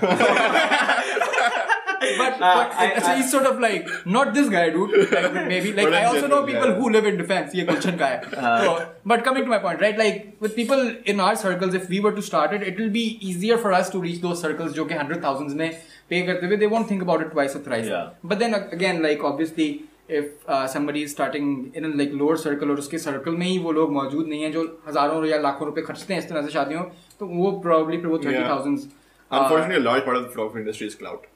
but, 2.17 2.33
Uh, 2.35 2.39
but 2.39 2.71
I- 2.83 2.91
it's, 2.97 3.07
I- 3.07 3.15
he's 3.17 3.31
sort 3.31 3.45
of 3.51 3.59
like 3.59 3.87
not 4.05 4.33
this 4.33 4.49
guy, 4.49 4.69
dude. 4.69 4.91
Like, 5.11 5.33
maybe 5.47 5.73
like 5.73 5.85
But 5.87 5.93
I 5.93 6.01
in 6.01 6.05
also 6.07 6.21
know 6.21 6.27
general, 6.27 6.45
people 6.51 6.69
yeah. 6.69 6.75
who 6.75 6.89
live 6.95 7.05
in 7.11 7.17
defense. 7.17 7.53
ये 7.55 7.65
Gulshan 7.69 7.97
guy. 7.97 8.11
so, 8.65 8.73
but 9.13 9.23
coming 9.23 9.43
to 9.47 9.49
my 9.55 9.59
point, 9.65 9.81
right? 9.81 9.97
Like 10.03 10.35
with 10.39 10.55
people 10.55 10.85
in 11.13 11.19
our 11.19 11.35
circles, 11.35 11.73
if 11.81 11.89
we 11.95 11.99
were 12.07 12.13
to 12.19 12.21
start 12.29 12.53
it, 12.59 12.63
it 12.73 12.79
will 12.83 12.91
be 12.97 13.05
easier 13.31 13.57
for 13.65 13.73
us 13.79 13.89
to 13.95 13.99
reach 14.05 14.21
those 14.27 14.41
circles 14.47 14.73
जो 14.79 14.85
कि 14.91 14.97
hundred 15.01 15.21
thousands 15.27 15.57
में 15.63 15.67
pay 16.13 16.21
करते 16.29 16.47
हुए 16.53 16.59
they 16.63 16.71
won't 16.75 16.87
think 16.93 17.01
about 17.09 17.25
it 17.27 17.31
twice 17.35 17.55
or 17.59 17.63
thrice. 17.67 17.91
Yeah. 17.95 18.09
But 18.23 18.39
then 18.45 18.53
uh, 18.61 18.63
again, 18.79 19.03
like 19.09 19.27
obviously. 19.33 19.69
if 20.18 20.48
uh, 20.54 20.66
somebody 20.74 21.02
is 21.06 21.12
starting 21.16 21.48
in 21.80 21.84
a 21.88 21.90
like 22.00 22.12
lower 22.22 22.36
circle 22.44 22.70
और 22.74 22.78
उसके 22.84 22.98
circle 23.06 23.36
में 23.42 23.46
ही 23.46 23.58
वो 23.66 23.72
लोग 23.80 23.92
मौजूद 23.92 24.26
नहीं 24.28 24.42
है 24.42 24.50
जो 24.52 24.62
हज़ारों 24.88 25.24
या 25.26 25.38
लाखों 25.48 25.66
रुपए 25.66 25.82
खर्चते 25.90 26.14
हैं 26.14 26.20
इस 26.22 26.28
तरह 26.28 26.42
से 26.46 26.50
शादियों 26.58 26.82
तो 27.20 27.26
वो 27.34 27.50
probably 27.66 28.04
वो 28.04 28.18
thirty 28.24 28.48
thousand 28.48 28.78
Unfortunately, 29.38 29.76
a 29.80 29.84
large 29.86 30.04
part 30.06 30.16
of 30.18 30.22
the 30.22 30.30
photography 30.30 30.60
industry 30.60 30.86
is 30.92 30.94
clout. 31.00 31.26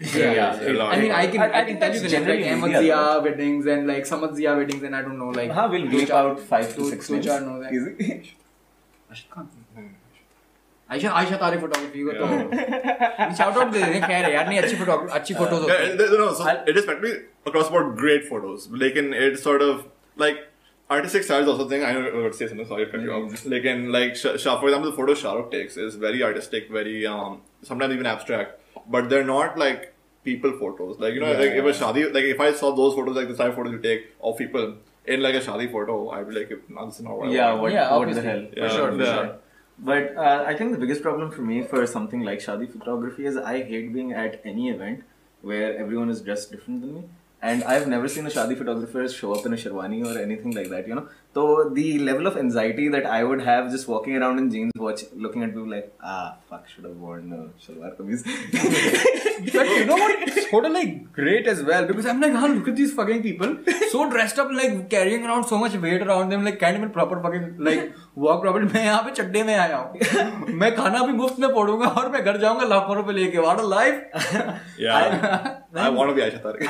Yeah, 0.00 0.16
yeah. 0.16 0.32
Yeah, 0.32 0.72
yeah. 0.78 0.82
I 0.94 0.96
mean, 1.02 1.12
I 1.20 1.22
can, 1.34 1.44
I- 1.44 1.60
I 1.60 1.62
can 1.68 1.78
tell 1.82 1.94
you 1.94 2.00
the 2.02 2.10
names 2.16 2.26
like 2.32 2.42
Ahmad 2.56 2.74
Zia 2.82 2.98
weddings 3.26 3.70
and 3.74 3.88
like 3.92 4.10
Samad 4.10 4.34
Zia 4.40 4.52
weddings 4.58 4.82
and 4.88 4.98
I 4.98 5.00
don't 5.06 5.18
know 5.22 5.30
like. 5.38 5.54
हाँ, 5.58 5.64
we'll 5.76 5.86
bleep 5.94 6.12
out 6.18 6.42
five 6.50 6.74
to 6.74 6.88
six 6.90 7.08
names. 7.14 7.26
चार 7.28 7.40
know 7.46 7.56
that. 7.62 7.72
Easy. 7.78 8.18
Ashid 9.14 9.30
Khan. 9.36 9.48
Ayesha 10.91 11.11
Ayesha 11.19 11.37
तारे 11.41 11.57
photography 11.57 12.01
को 12.07 12.11
तो 12.21 13.35
shout 13.35 13.57
out 13.57 13.71
दे 13.73 13.79
दें 13.83 14.01
खैर 14.01 14.25
है 14.25 14.33
यार 14.33 14.47
नहीं 14.47 14.59
अच्छी 14.61 14.75
फोटो 14.81 14.97
अच्छी 15.19 15.33
फोटोज 15.33 15.63
Yeah, 15.69 15.79
होती 15.83 16.05
it- 16.07 16.17
no, 16.21 16.25
so 16.39 16.47
I'll- 16.49 16.67
it 16.73 16.79
is 16.81 16.87
practically 16.89 17.13
across 17.51 17.69
the 17.69 17.75
board 17.75 17.93
great 18.01 18.27
photos. 18.31 18.67
Like 18.83 18.99
in 19.03 19.07
it's 19.27 19.45
sort 19.47 19.63
of 19.67 19.79
like 20.23 20.41
artistic 20.97 21.25
style 21.29 21.45
is 21.45 21.51
also 21.53 21.65
a 21.65 21.69
thing. 21.73 21.85
I 21.89 21.93
know 21.97 22.03
I 22.09 22.23
would 22.25 22.35
say 22.41 22.49
something. 22.51 22.69
Sorry, 22.73 22.85
to 22.85 22.91
cut 22.95 23.05
you 23.07 23.13
off. 23.17 23.45
Like 23.55 23.67
in 23.73 23.85
like 23.97 24.19
Shah, 24.23 24.35
Shah, 24.45 24.55
for 24.63 24.69
example, 24.71 24.91
the 24.91 24.97
photo 24.99 25.15
Shah 25.23 25.33
Rukh 25.39 25.49
takes 25.55 25.77
is 25.87 25.97
very 26.05 26.21
artistic, 26.29 26.69
very 26.79 26.95
um 27.15 27.39
sometimes 27.71 27.97
even 27.99 28.11
abstract, 28.13 28.81
but 28.97 29.09
they're 29.13 29.29
not 29.31 29.57
like 29.65 29.87
people 30.31 30.57
photos. 30.63 30.99
Like 31.05 31.17
you 31.19 31.23
know, 31.25 31.31
Yeah, 31.35 31.43
like 31.45 31.59
if 31.61 31.69
a 31.69 31.73
yeah. 31.73 31.79
shadi, 31.83 32.03
like 32.19 32.27
if 32.35 32.43
I 32.49 32.51
saw 32.63 32.73
those 32.81 32.99
photos, 32.99 33.21
like 33.21 33.31
the 33.33 33.39
type 33.43 33.55
of 33.55 33.61
photos 33.61 33.77
you 33.79 33.81
take 33.87 34.05
of 34.31 34.37
people 34.43 34.69
in 35.15 35.25
like 35.29 35.39
a 35.41 35.45
shadi 35.47 35.71
photo, 35.77 35.97
I'd 36.17 36.29
be 36.33 36.37
like, 36.41 36.53
no, 36.77 36.85
this 36.91 36.99
is 37.01 37.07
not 37.09 37.17
what 37.21 37.31
I 37.31 37.33
Yeah, 37.37 37.49
want. 37.53 37.61
what, 37.67 37.71
Yeah, 37.77 37.95
what 37.95 38.13
the 38.13 38.19
obviously. 38.19 38.29
hell? 38.29 38.45
Yeah, 38.61 38.67
for 38.67 38.75
sure, 38.75 38.91
for 38.99 39.01
yeah. 39.07 39.15
sure. 39.15 39.33
But 39.78 40.16
uh, 40.16 40.44
I 40.46 40.56
think 40.56 40.72
the 40.72 40.78
biggest 40.78 41.02
problem 41.02 41.30
for 41.30 41.42
me 41.42 41.62
for 41.62 41.86
something 41.86 42.22
like 42.22 42.40
Shadi 42.40 42.70
photography 42.70 43.26
is 43.26 43.36
I 43.36 43.62
hate 43.62 43.92
being 43.92 44.12
at 44.12 44.40
any 44.44 44.70
event 44.70 45.04
where 45.42 45.78
everyone 45.78 46.10
is 46.10 46.20
dressed 46.20 46.50
different 46.50 46.80
than 46.80 46.94
me. 46.94 47.04
And 47.40 47.62
I've 47.62 47.86
never 47.86 48.08
seen 48.08 48.26
a 48.26 48.30
Shadi 48.30 48.58
photographer 48.58 49.08
show 49.08 49.32
up 49.34 49.46
in 49.46 49.52
a 49.52 49.56
sherwani 49.56 50.04
or 50.04 50.18
anything 50.18 50.50
like 50.52 50.68
that, 50.70 50.88
you 50.88 50.96
know. 50.96 51.08
तो 51.34 51.64
the 51.70 51.82
level 51.98 52.26
of 52.26 52.38
anxiety 52.38 52.88
that 52.88 53.06
I 53.06 53.22
would 53.22 53.40
have 53.42 53.68
just 53.68 53.88
walking 53.88 54.16
around 54.16 54.40
in 54.40 54.48
jeans 54.50 54.72
watch 54.78 55.04
looking 55.16 55.44
at 55.44 55.50
people 55.50 55.70
like 55.70 55.90
ah 56.04 56.28
fuck 56.50 56.64
should 56.68 56.86
have 56.86 56.94
worn 56.98 57.50
salwar 57.66 57.96
kameez 57.98 58.24
but 59.56 59.68
you 59.68 59.84
know 59.84 59.96
what 59.96 60.30
sort 60.38 60.64
of 60.64 60.72
like 60.72 60.96
great 61.16 61.48
as 61.48 61.62
well 61.64 61.84
because 61.84 62.08
I 62.08 62.14
am 62.14 62.20
like 62.20 62.34
how 62.34 62.46
look 62.46 62.68
at 62.68 62.74
these 62.74 62.96
fucking 62.96 63.22
people 63.22 63.56
so 63.72 64.04
dressed 64.10 64.40
up 64.40 64.52
like 64.52 64.86
carrying 64.90 65.24
around 65.24 65.44
so 65.44 65.58
much 65.58 65.76
weight 65.76 66.02
around 66.02 66.30
them 66.30 66.42
like 66.44 66.58
can't 66.60 66.78
even 66.78 66.88
proper 66.88 67.22
fucking 67.28 67.64
like 67.66 67.94
walk 68.18 68.40
proper 68.42 68.62
मैं 68.64 68.84
यहाँ 68.84 69.02
पे 69.02 69.10
चड्डे 69.12 69.42
में 69.42 69.54
आया 69.54 69.76
हूँ। 69.76 70.46
मैं 70.60 70.74
खाना 70.76 71.04
भी 71.06 71.12
मुफ़्त 71.12 71.38
में 71.40 71.54
पड़ूँगा 71.54 71.86
और 71.88 72.10
मैं 72.12 72.24
घर 72.24 72.36
जाऊँगा 72.36 72.66
लाखों 72.68 72.96
रुपए 72.96 73.12
लेके। 73.12 73.38
व्हाट 73.38 73.58
अ 73.58 73.68
लाइफ 73.68 73.94
या 74.80 74.94
I 74.94 75.90
want 75.90 76.08
to 76.08 76.14
be 76.14 76.20
Ayesha 76.20 76.38
Tariq 76.46 76.62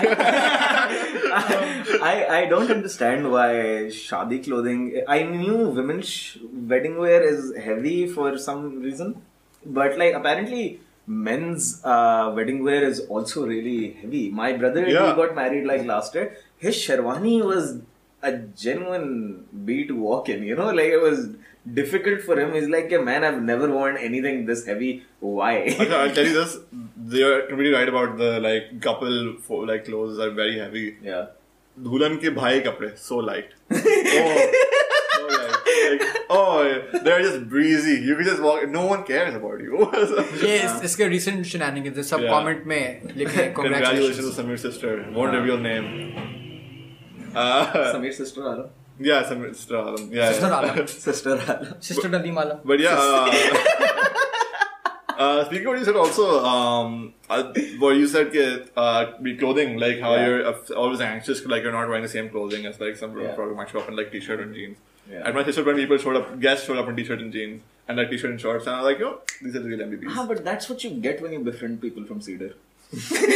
I 2.03 2.21
I 2.37 2.47
don't 2.47 2.71
understand 2.71 3.27
why 3.27 3.88
शादी 3.91 4.38
clothing. 4.48 5.03
I 5.08 5.24
knew 5.24 5.58
women's 5.70 6.38
wedding 6.74 6.98
wear 6.98 7.22
is 7.22 7.56
heavy 7.58 8.08
for 8.08 8.38
some 8.38 8.82
reason, 8.82 9.22
but 9.65 9.98
like 9.98 10.14
apparently 10.14 10.79
men's 11.07 11.81
uh, 11.83 12.31
wedding 12.36 12.64
wear 12.64 12.83
is 12.83 13.00
also 13.01 13.46
really 13.46 13.94
heavy. 14.01 14.29
My 14.29 14.53
brother 14.53 14.86
he 14.86 14.94
Yeah. 14.94 15.16
got 15.16 15.36
married 15.36 15.66
like 15.66 15.86
last 15.86 16.16
year. 16.16 16.38
His 16.57 16.75
sherwani 16.75 17.44
was 17.44 17.81
a 18.22 18.31
genuine 18.33 19.46
bee 19.66 19.86
to 19.88 19.96
walk 19.96 20.29
in. 20.29 20.44
You 20.44 20.55
know, 20.55 20.70
like 20.72 20.88
it 20.88 21.01
was 21.01 21.29
difficult 21.74 22.22
for 22.22 22.40
him. 22.40 22.53
He's 22.53 22.68
like, 22.70 22.90
yeah, 22.90 23.00
man, 23.00 23.24
I've 23.24 23.42
never 23.42 23.70
worn 23.70 23.98
anything 23.98 24.46
this 24.46 24.66
heavy. 24.66 25.03
Why? 25.20 25.53
Okay, 25.79 25.94
I'll 25.94 26.14
tell 26.14 26.25
you 26.25 26.33
this. 26.33 26.57
They're 26.98 27.42
completely 27.48 27.74
right 27.74 27.90
about 27.90 28.18
the 28.18 28.40
like 28.40 28.81
couple 28.81 29.36
fo- 29.48 29.66
like 29.72 29.86
clothes 29.86 30.20
are 30.20 30.31
very 30.31 30.57
heavy. 30.59 30.98
yeah. 31.03 31.25
दुल्हन 31.81 32.16
के 32.22 32.29
भाई 32.29 32.59
कपड़े 32.66 32.98
so 33.03 33.16
light. 33.18 33.53
oh, 34.18 34.51
so 35.16 35.27
light. 35.27 35.64
Like, 35.92 36.03
oh, 36.29 37.00
they're 37.07 37.22
just 37.24 37.48
breezy. 37.50 37.96
You 38.09 38.16
can 38.16 38.25
just 38.25 38.42
walk. 38.42 38.68
No 38.70 38.86
one 38.92 39.03
cares 39.09 39.36
about 39.40 39.59
you. 39.68 39.88
ये 40.44 40.57
इस, 40.66 40.81
इसके 40.90 41.07
recent 41.16 41.46
shenanigans 41.53 41.98
है 41.98 42.03
सब 42.12 42.22
Yeah. 42.25 42.33
comment 42.36 42.66
में 42.74 43.16
लिखे 43.18 43.48
Congratulations 43.55 43.57
congratulations 43.59 44.29
to 44.29 44.36
Samir's 44.42 44.62
sister. 44.68 44.94
Won't 45.20 45.38
reveal 45.40 45.59
name. 45.68 45.90
Uh, 47.36 47.66
Sameer 47.94 48.14
sister 48.22 48.42
Alam. 48.53 48.70
yeah, 49.00 49.24
Samir's 49.29 49.57
sister. 49.62 49.75
Alam. 49.83 50.09
Yeah, 50.20 50.31
Sister 50.31 50.50
yeah. 50.50 50.59
Alam. 50.59 50.88
Sister 50.88 51.31
Alam. 51.38 51.64
sister 51.92 52.09
Nadeem 52.18 52.42
Alam 52.46 52.59
But 52.72 52.79
yeah. 52.79 53.00
Uh, 53.00 54.17
uh, 55.19 55.45
speaking 55.47 55.67
of 55.67 55.71
what 55.73 55.78
you 55.81 55.85
said 55.85 55.97
also, 55.97 56.45
um, 56.45 57.13
uh, 57.28 57.52
what 57.78 57.97
you 57.97 58.07
said, 58.07 58.31
that, 58.33 58.71
uh, 58.76 59.19
be 59.21 59.37
clothing, 59.37 59.76
like 59.78 59.99
how 60.00 60.15
Yeah. 60.15 60.26
you're 60.26 60.47
uh, 60.47 60.59
always 60.76 61.00
anxious, 61.00 61.45
like 61.45 61.63
you're 61.65 61.73
not 61.73 61.89
wearing 61.89 62.02
the 62.02 62.09
same 62.19 62.31
clothing 62.31 62.65
as 62.67 62.78
like 62.81 62.97
some 62.97 63.19
Yeah. 63.21 63.35
probably 63.35 63.57
might 63.57 63.69
show 63.71 63.81
up 63.81 63.89
in 63.89 63.97
like 63.97 64.13
t-shirt 64.13 64.41
and 64.41 64.54
jeans. 64.54 64.78
Yeah. 65.11 65.26
At 65.28 65.35
my 65.35 65.45
sister, 65.45 65.65
when 65.65 65.76
people 65.76 65.99
showed 65.99 66.17
up, 66.17 66.39
guests 66.41 66.67
showed 66.67 66.78
up 66.78 66.89
in 66.89 66.97
t-shirt 66.97 67.21
and 67.21 67.33
jeans 67.33 67.63
and 67.89 67.97
like 67.99 68.11
t-shirt 68.11 68.31
and 68.31 68.41
shorts, 68.41 68.67
and 68.67 68.76
I 68.76 68.83
was 68.83 68.93
like, 68.93 68.99
yo, 69.00 69.21
these 69.43 69.57
are 69.57 69.61
the 69.61 69.69
real 69.69 69.81
MVPs. 69.81 70.13
Ah, 70.17 70.26
but 70.26 70.45
that's 70.45 70.69
what 70.71 70.83
you 70.85 70.91
get 70.91 71.21
when 71.23 71.33
you 71.33 71.41
befriend 71.41 71.81
people 71.81 72.04
from 72.04 72.21
Cedar. 72.21 72.54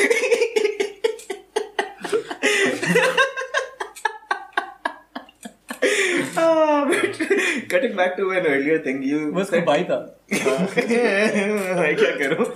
Ah, 6.36 6.86
but 6.88 7.18
cutting 7.68 7.94
back 7.96 8.16
to 8.16 8.30
an 8.30 8.46
earlier 8.46 8.78
thing, 8.86 9.02
you. 9.02 9.20
मैं 9.32 9.42
उसको 9.42 9.60
भाई 9.66 9.84
था. 9.90 9.98
मैं 10.32 11.94
क्या 11.96 12.10
करूं? 12.22 12.46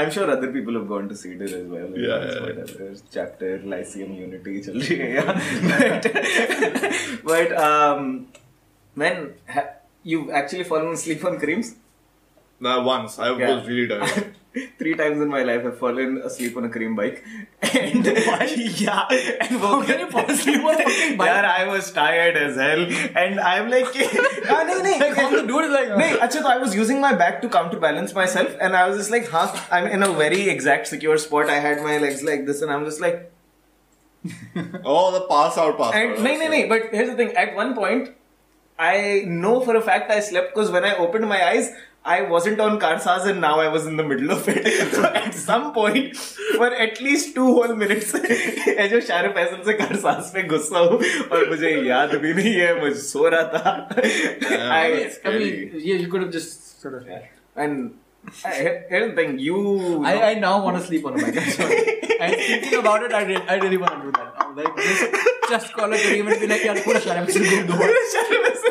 I'm 0.00 0.10
sure 0.10 0.30
other 0.30 0.50
people 0.56 0.78
have 0.78 0.88
gone 0.88 1.08
to 1.08 1.16
see 1.22 1.32
it 1.32 1.42
as 1.42 1.66
well. 1.74 1.90
Yeah, 1.96 2.24
yeah, 2.24 2.94
Chapter 3.16 3.50
Lyceum 3.74 4.14
Unity 4.20 4.54
चल 4.66 4.80
रही 4.80 4.98
But 7.24 7.52
when 8.94 9.16
um, 9.16 9.26
you've 10.02 10.30
actually 10.30 10.64
fallen 10.64 10.92
asleep 10.94 11.24
on 11.24 11.38
Careems? 11.38 11.74
Now, 12.60 12.82
once 12.82 13.18
I 13.18 13.30
Yeah. 13.36 13.54
was 13.56 13.66
really 13.66 13.88
tired. 13.88 14.34
Three 14.80 14.94
times 14.96 15.20
in 15.22 15.28
my 15.28 15.42
life, 15.44 15.64
I've 15.64 15.78
fallen 15.78 16.18
asleep 16.28 16.56
on 16.56 16.64
a 16.64 16.68
Careem 16.68 16.94
bike. 16.96 17.22
And 17.62 18.04
yeah, 18.80 19.06
and 19.40 19.60
How 19.60 19.80
can 19.82 20.00
you 20.00 20.10
fall 20.10 20.28
asleep 20.28 20.60
on 20.64 20.74
a 20.74 20.78
fucking 20.78 21.16
bike? 21.16 21.26
Yeah, 21.28 21.54
I 21.58 21.66
was 21.68 21.90
tired 21.92 22.36
as 22.36 22.56
hell, 22.56 22.82
and 23.22 23.38
I'm 23.38 23.70
like, 23.70 23.84
ah, 24.50 24.64
no, 24.70 24.82
no, 24.82 24.90
like 25.04 25.14
how 25.16 25.30
the 25.30 25.46
dude 25.46 25.64
is 25.66 25.70
like 25.70 25.88
No, 25.90 26.18
actually, 26.20 26.44
I 26.54 26.58
was 26.58 26.74
using 26.74 27.00
my 27.00 27.14
back 27.14 27.40
to 27.42 27.48
counterbalance 27.48 28.12
myself, 28.12 28.56
and 28.60 28.74
I 28.76 28.88
was 28.88 28.98
just 28.98 29.10
like, 29.12 29.28
huh, 29.28 29.54
I'm 29.70 29.86
in 29.86 30.02
a 30.02 30.12
very 30.12 30.48
exact 30.50 30.88
secure 30.88 31.16
spot. 31.16 31.48
I 31.48 31.60
had 31.60 31.80
my 31.82 31.98
legs 31.98 32.24
like 32.24 32.44
this, 32.46 32.60
and 32.60 32.72
I'm 32.72 32.84
just 32.84 33.00
like, 33.00 33.30
oh, 34.84 35.12
the 35.12 35.20
pass 35.28 35.56
out, 35.58 35.78
pass 35.78 35.94
and 35.94 36.12
out. 36.12 36.18
no, 36.24 36.36
no, 36.36 36.48
no. 36.48 36.68
But 36.68 36.90
here's 36.92 37.08
the 37.10 37.16
thing: 37.16 37.36
at 37.36 37.54
one 37.54 37.74
point, 37.74 38.10
I 38.78 39.22
know 39.26 39.60
for 39.60 39.76
a 39.76 39.80
fact 39.80 40.10
I 40.10 40.20
slept 40.20 40.54
because 40.54 40.70
when 40.70 40.84
I 40.84 40.96
opened 40.96 41.28
my 41.28 41.44
eyes, 41.46 41.70
I 42.04 42.22
wasn't 42.22 42.60
on 42.60 42.80
Karsaz, 42.80 43.26
and 43.26 43.40
now 43.42 43.60
I 43.60 43.68
was 43.68 43.86
in 43.86 43.96
the 43.96 44.02
middle 44.02 44.30
of 44.30 44.48
it. 44.48 44.92
so 44.92 45.04
at 45.04 45.34
some 45.34 45.72
point, 45.74 46.16
for 46.16 46.66
at 46.74 47.00
least 47.00 47.34
two 47.34 47.44
whole 47.44 47.74
minutes, 47.74 48.12
मैं 48.14 48.88
जो 48.88 49.00
शाहरुख 49.00 49.34
फैसल 49.34 49.62
से 49.66 49.72
कारसाज 49.80 50.32
पे 50.34 50.42
गुस्सा 50.52 50.78
हूँ 50.78 50.98
और 51.32 51.48
मुझे 51.50 51.70
याद 51.88 52.14
भी 52.22 52.32
नहीं 52.34 52.54
है 52.54 52.80
मुझे 52.80 53.00
सो 53.00 53.28
रहा 53.28 53.42
था 53.54 53.74
Yeah, 54.50 54.72
I, 54.72 55.10
I 55.24 55.38
mean 55.38 55.72
yeah 55.74 55.96
you 56.04 56.08
could 56.08 56.22
have 56.22 56.32
just 56.32 56.80
sort 56.80 56.94
of 56.94 57.06
yeah. 57.06 57.26
and 57.56 57.92
uh, 58.44 58.50
here's 58.88 59.10
the 59.10 59.16
thing 59.16 59.38
you 59.38 60.04
I, 60.04 60.14
I 60.30 60.34
now 60.34 60.62
want 60.64 60.78
to 60.78 60.82
sleep 60.86 61.04
on 61.06 61.20
a. 61.20 61.24
I'm 61.26 61.50
sorry. 61.50 62.00
I'm 62.20 62.34
thinking 62.34 62.78
about 62.78 63.02
it. 63.02 63.12
I 63.12 63.22
really, 63.22 63.48
I 63.48 63.54
really 63.56 63.78
want 63.78 63.94
to 63.96 64.02
do 64.06 64.12
that. 64.12 64.34
I'm 64.38 64.56
like, 64.56 64.76
just 64.76 65.48
just 65.48 65.72
call 65.72 65.92
a 65.92 66.02
dream 66.02 66.28
and 66.28 66.40
be 66.40 66.46
like, 66.46 66.64
yeah, 66.64 66.74
यार 66.74 66.84
पूरा 66.84 67.00
सारा 67.06 67.24
मिसल 67.24 67.48
घूम 67.50 67.66
दो 67.70 68.69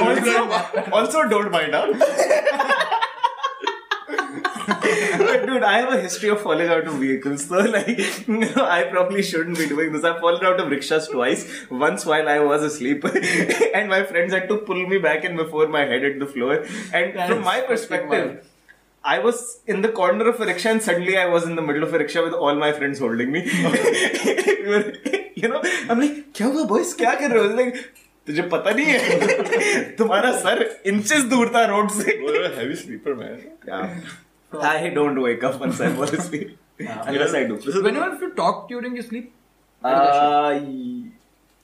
also, 0.00 0.92
also 0.92 1.28
don't 1.28 1.50
mind 1.50 1.74
out. 1.74 1.94
Dude, 5.46 5.62
I 5.62 5.78
have 5.78 5.92
a 5.92 6.00
history 6.00 6.28
of 6.30 6.40
falling 6.40 6.68
out 6.68 6.86
of 6.86 6.94
vehicles, 6.94 7.46
so 7.46 7.58
like, 7.58 8.26
you 8.28 8.38
know, 8.38 8.64
I 8.64 8.84
probably 8.84 9.22
shouldn't 9.22 9.58
be 9.58 9.66
doing 9.68 9.92
this. 9.92 10.04
I've 10.04 10.20
fallen 10.20 10.44
out 10.44 10.58
of 10.60 10.70
rickshaws 10.70 11.08
twice. 11.08 11.66
Once 11.70 12.06
while 12.06 12.28
I 12.28 12.40
was 12.40 12.62
asleep, 12.62 13.04
and 13.74 13.88
my 13.88 14.02
friends 14.04 14.32
had 14.32 14.48
to 14.48 14.58
pull 14.58 14.86
me 14.86 14.98
back 14.98 15.24
in 15.24 15.36
before 15.36 15.68
my 15.68 15.80
head 15.84 16.02
hit 16.02 16.18
the 16.18 16.26
floor. 16.26 16.64
And 16.92 17.12
from 17.28 17.42
my 17.42 17.56
That's 17.60 17.68
perspective, 17.68 18.46
I 19.04 19.18
was 19.18 19.60
in 19.66 19.82
the 19.82 19.88
corner 19.90 20.28
of 20.28 20.40
a 20.40 20.46
rickshaw 20.46 20.70
and 20.70 20.82
suddenly 20.82 21.18
I 21.18 21.26
was 21.26 21.44
in 21.44 21.56
the 21.56 21.62
middle 21.62 21.82
of 21.82 21.92
a 21.92 21.98
rickshaw 21.98 22.24
with 22.24 22.32
all 22.32 22.54
my 22.54 22.72
friends 22.72 22.98
holding 22.98 23.30
me. 23.32 23.42
We 23.42 24.68
were- 24.68 24.94
you 25.34 25.48
know, 25.48 25.60
I'm 25.90 26.00
like, 26.00 26.32
क्या 26.32 26.46
हुआ 26.52 26.66
boys? 26.68 26.94
क्या 26.98 27.14
कर 27.20 27.30
रहे 27.30 27.42
हो? 27.44 27.56
Like, 27.56 27.76
तुझे 28.29 28.41
पता 28.49 28.71
नहीं 28.77 28.85
है 28.85 29.95
तुम्हारा 29.99 30.31
सर 30.39 30.59
इंचेस 30.91 31.23
दूर 31.33 31.49
था 31.55 31.65
रोड 31.73 31.89
से 31.99 32.17
sleeper, 32.81 33.15
man. 33.21 33.39
yeah. 33.67 33.99
I 34.71 34.89
don't 34.97 35.21
wake 35.21 35.43
up 35.49 35.59
once 35.59 35.81
I 35.81 35.91
fall 35.99 36.15
asleep. 36.21 36.57
Unless 36.79 37.33
I 37.33 37.43
do. 37.51 37.55
Whenever 37.87 38.17
you 38.25 38.31
talk 38.41 38.67
during 38.69 38.95
your 39.01 39.05
sleep, 39.11 39.35
Uh, 39.81 40.59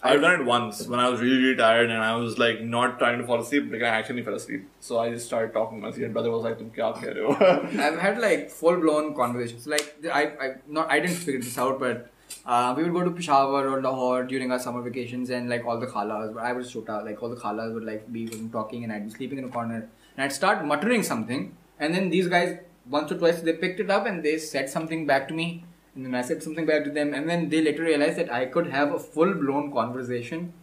I've 0.02 0.22
done 0.22 0.40
it 0.40 0.46
once 0.46 0.88
when 0.88 1.00
I 1.00 1.10
was 1.10 1.20
really, 1.20 1.38
really 1.38 1.56
tired 1.58 1.90
and 1.90 2.02
I 2.02 2.16
was 2.16 2.38
like 2.38 2.62
not 2.62 2.98
trying 3.00 3.18
to 3.20 3.26
fall 3.26 3.42
asleep, 3.42 3.72
like 3.72 3.82
I 3.82 3.88
actually 3.88 4.24
fell 4.28 4.36
asleep. 4.36 4.68
So 4.80 5.00
I 5.00 5.10
just 5.14 5.26
started 5.26 5.54
talking 5.54 5.82
to 5.82 5.88
my 5.88 5.92
senior 5.96 6.10
brother 6.18 6.32
was 6.32 6.44
like, 6.44 6.58
"Tum 6.60 6.70
kya 6.78 6.92
keh 7.00 7.14
rahe 7.18 7.40
ho?" 7.40 7.86
I've 7.88 8.00
had 8.04 8.22
like 8.26 8.50
full 8.60 8.78
blown 8.86 9.10
conversations. 9.16 9.68
Like 9.74 9.88
I, 10.20 10.24
I 10.48 10.50
not 10.80 10.92
I 10.98 11.00
didn't 11.00 11.18
figure 11.30 11.42
this 11.48 11.58
out, 11.66 11.80
but 11.80 12.06
uh, 12.46 12.74
we 12.78 12.84
would 12.84 12.94
go 12.94 13.04
to 13.04 13.12
Peshawar 13.12 13.68
or 13.68 13.82
Lahore 13.82 14.24
during 14.24 14.52
our 14.52 14.60
summer 14.60 14.82
vacations, 14.82 15.30
and 15.30 15.50
like 15.50 15.66
all 15.66 15.80
the 15.80 15.88
khalas, 15.88 16.34
but 16.34 16.44
I 16.44 16.54
was 16.54 16.72
shota, 16.72 17.04
like 17.04 17.22
all 17.22 17.30
the 17.30 17.36
khalas 17.36 17.74
would 17.74 17.84
like 17.84 18.12
be 18.12 18.28
talking, 18.52 18.84
and 18.84 18.94
I'd 18.94 19.06
be 19.06 19.12
sleeping 19.12 19.40
in 19.40 19.46
a 19.46 19.50
corner, 19.50 19.90
and 20.16 20.24
I'd 20.24 20.34
start 20.34 20.64
muttering 20.64 21.04
something, 21.04 21.56
and 21.80 21.94
then 21.94 22.10
these 22.10 22.28
guys 22.28 22.60
once 22.88 23.12
or 23.12 23.18
twice 23.18 23.42
they 23.42 23.54
picked 23.54 23.80
it 23.80 23.90
up 23.90 24.06
and 24.06 24.24
they 24.24 24.38
said 24.38 24.70
something 24.70 25.08
back 25.08 25.28
to 25.30 25.34
me, 25.34 25.66
and 25.96 26.06
then 26.06 26.14
I 26.14 26.22
said 26.22 26.44
something 26.44 26.66
back 26.66 26.84
to 26.84 26.92
them, 26.92 27.14
and 27.14 27.28
then 27.28 27.50
they 27.50 27.62
later 27.62 27.84
realized 27.84 28.18
that 28.18 28.32
I 28.32 28.46
could 28.46 28.68
have 28.68 28.94
a 28.94 29.00
full 29.00 29.34
blown 29.34 29.72
conversation 29.72 30.54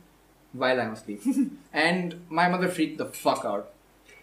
while 0.53 0.81
I'm 0.81 0.93
asleep, 0.93 1.23
and 1.73 2.21
my 2.29 2.49
mother 2.49 2.69
freaked 2.69 2.99
the 2.99 3.07
fuck 3.07 3.45
out. 3.45 3.73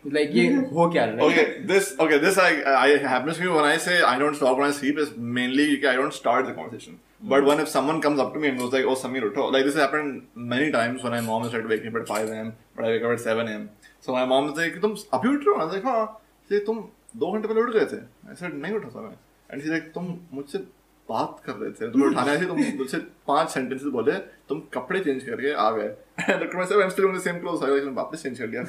Like, 0.05 0.29
ये 0.31 0.47
हो 0.73 0.87
क्या 0.89 1.03
रहा 1.05 1.15
है? 1.15 1.29
Okay, 1.29 1.45
this 1.69 1.87
okay, 2.03 2.17
this 2.25 2.37
I 2.37 2.51
I 2.73 2.97
happens 2.97 3.37
to 3.37 3.43
me 3.43 3.49
when 3.55 3.65
I 3.69 3.77
say 3.85 3.95
I 4.01 4.17
don't 4.19 4.37
talk 4.41 4.57
when 4.57 4.67
I 4.67 4.75
sleep 4.75 4.97
is 4.97 5.09
mainly 5.17 5.65
I 5.85 5.95
don't 5.95 6.13
start 6.13 6.45
the 6.45 6.53
conversation. 6.59 6.93
mm-hmm. 6.93 7.29
But 7.33 7.43
when 7.43 7.59
if 7.63 7.71
someone 7.73 7.99
comes 8.05 8.21
up 8.25 8.33
to 8.35 8.39
me 8.39 8.47
and 8.47 8.57
goes 8.57 8.71
like, 8.71 8.85
"Oh, 8.85 8.95
Samir, 9.01 9.23
utho," 9.29 9.51
like 9.55 9.65
this 9.65 9.75
has 9.75 9.83
happened 9.83 10.21
many 10.53 10.71
times 10.71 11.03
when 11.03 11.11
my 11.11 11.19
mom 11.19 11.43
has 11.43 11.51
tried 11.51 11.67
to 11.67 11.67
wake 11.67 11.83
me 11.83 11.89
up 11.89 11.95
at 11.95 12.07
5 12.07 12.29
a.m. 12.29 12.53
but 12.75 12.85
I 12.85 12.93
wake 12.95 13.03
up 13.03 13.11
at 13.11 13.19
7 13.19 13.47
a.m. 13.47 13.69
So 13.99 14.13
my 14.13 14.25
mom 14.25 14.49
is 14.49 14.57
like, 14.57 14.79
"तुम 14.81 14.95
अभी 15.13 15.29
उठ 15.35 15.47
रहे 15.47 15.55
हो?" 15.55 15.59
I 15.59 15.65
was 15.65 15.73
like, 15.73 15.83
"हाँ." 15.83 16.21
She 16.49 16.59
तुम 16.69 16.83
दो 17.17 17.31
घंटे 17.31 17.47
पहले 17.47 17.61
उठ 17.61 17.69
गए 17.69 17.85
थे. 17.93 18.01
I 18.31 18.37
said, 18.41 18.53
"नहीं 18.63 18.73
उठा 18.73 18.95
था 18.95 19.01
मैं." 19.01 19.15
And 19.51 19.61
she's 19.61 19.73
like, 19.75 19.91
"तुम 19.93 20.19
मुझसे 20.33 20.63
बात 21.09 21.41
कर 21.45 21.53
रहे 21.61 21.71
थे 21.79 21.91
तुम्हें 21.91 22.09
उठाने 22.09 22.31
आए 22.31 22.41
थे 22.41 22.45
तुम 22.47 22.59
मुझसे 22.77 22.97
पाँच 23.27 23.49
सेंटेंसेस 23.53 23.87
बोले 23.97 24.13
तुम 24.49 24.59
कपड़े 24.73 24.99
चेंज 24.99 25.23
करके 25.29 25.53
आ 25.53 25.69
गए 25.79 25.89
I'm 26.29 26.89
still 26.91 27.05
wearing 27.05 27.13
the 27.17 27.21
same 27.25 27.39
clothes. 27.41 27.61
I 27.63 27.69
like, 27.75 27.93
वापस 27.97 28.23
चेंज 28.23 28.39
कर 28.39 28.47
लिया 28.47 28.63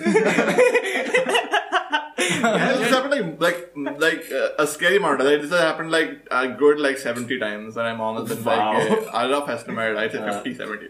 yeah, 2.43 2.73
this 2.79 2.91
happened 2.91 3.13
like 3.15 3.41
like 3.47 3.99
like 4.05 4.27
uh, 4.41 4.63
a 4.65 4.67
scary 4.67 4.97
amount. 4.97 5.23
Like, 5.25 5.41
this 5.43 5.51
has 5.51 5.61
happened 5.61 5.91
like 5.91 6.13
a 6.31 6.49
good 6.49 6.81
like 6.81 6.99
seventy 6.99 7.39
times, 7.39 7.77
and 7.77 7.87
my 7.89 7.95
mom 8.01 8.17
has 8.19 8.29
been 8.33 8.45
Wow. 8.45 8.73
like, 8.75 8.91
uh, 8.93 9.19
"I 9.23 9.25
love 9.33 9.49
estimate." 9.55 9.97
I 9.97 10.09
say 10.09 10.23
50, 10.29 10.55
70. 10.55 10.89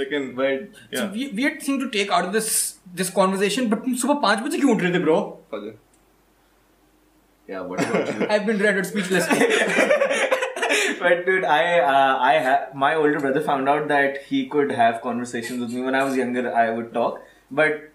like 0.00 0.12
in, 0.20 0.34
but 0.40 0.46
It's 0.46 1.00
a 1.00 1.04
yeah. 1.04 1.10
we- 1.12 1.30
weird 1.40 1.62
thing 1.68 1.78
to 1.84 1.88
take 1.98 2.10
out 2.18 2.24
of 2.30 2.32
this 2.38 2.50
this 3.02 3.12
conversation, 3.20 3.68
but 3.74 3.84
तुम 3.84 3.94
सुबह 4.04 4.20
पाँच 4.26 4.42
बजे 4.48 4.58
क्यों 4.64 4.74
उठ 4.76 4.82
रहे 4.82 4.92
थे 4.98 5.04
bro? 5.06 5.18
Fajr. 5.54 5.72
yeah, 7.52 7.62
what 7.72 7.84
about 7.86 8.12
you? 8.14 8.26
I've 8.36 8.46
been 8.52 8.64
rendered 8.68 8.90
speechless. 8.92 10.34
but 10.99 11.25
dude, 11.25 11.43
I 11.43 11.79
uh, 11.79 12.17
I 12.19 12.39
ha- 12.39 12.67
my 12.73 12.95
older 12.95 13.19
brother 13.19 13.41
found 13.41 13.69
out 13.69 13.87
that 13.87 14.23
he 14.23 14.45
could 14.47 14.71
have 14.71 15.01
conversations 15.01 15.59
with 15.59 15.71
me 15.71 15.81
when 15.81 15.95
I 15.95 16.03
was 16.03 16.15
younger. 16.15 16.53
I 16.53 16.69
would 16.69 16.93
talk, 16.93 17.21
but 17.51 17.89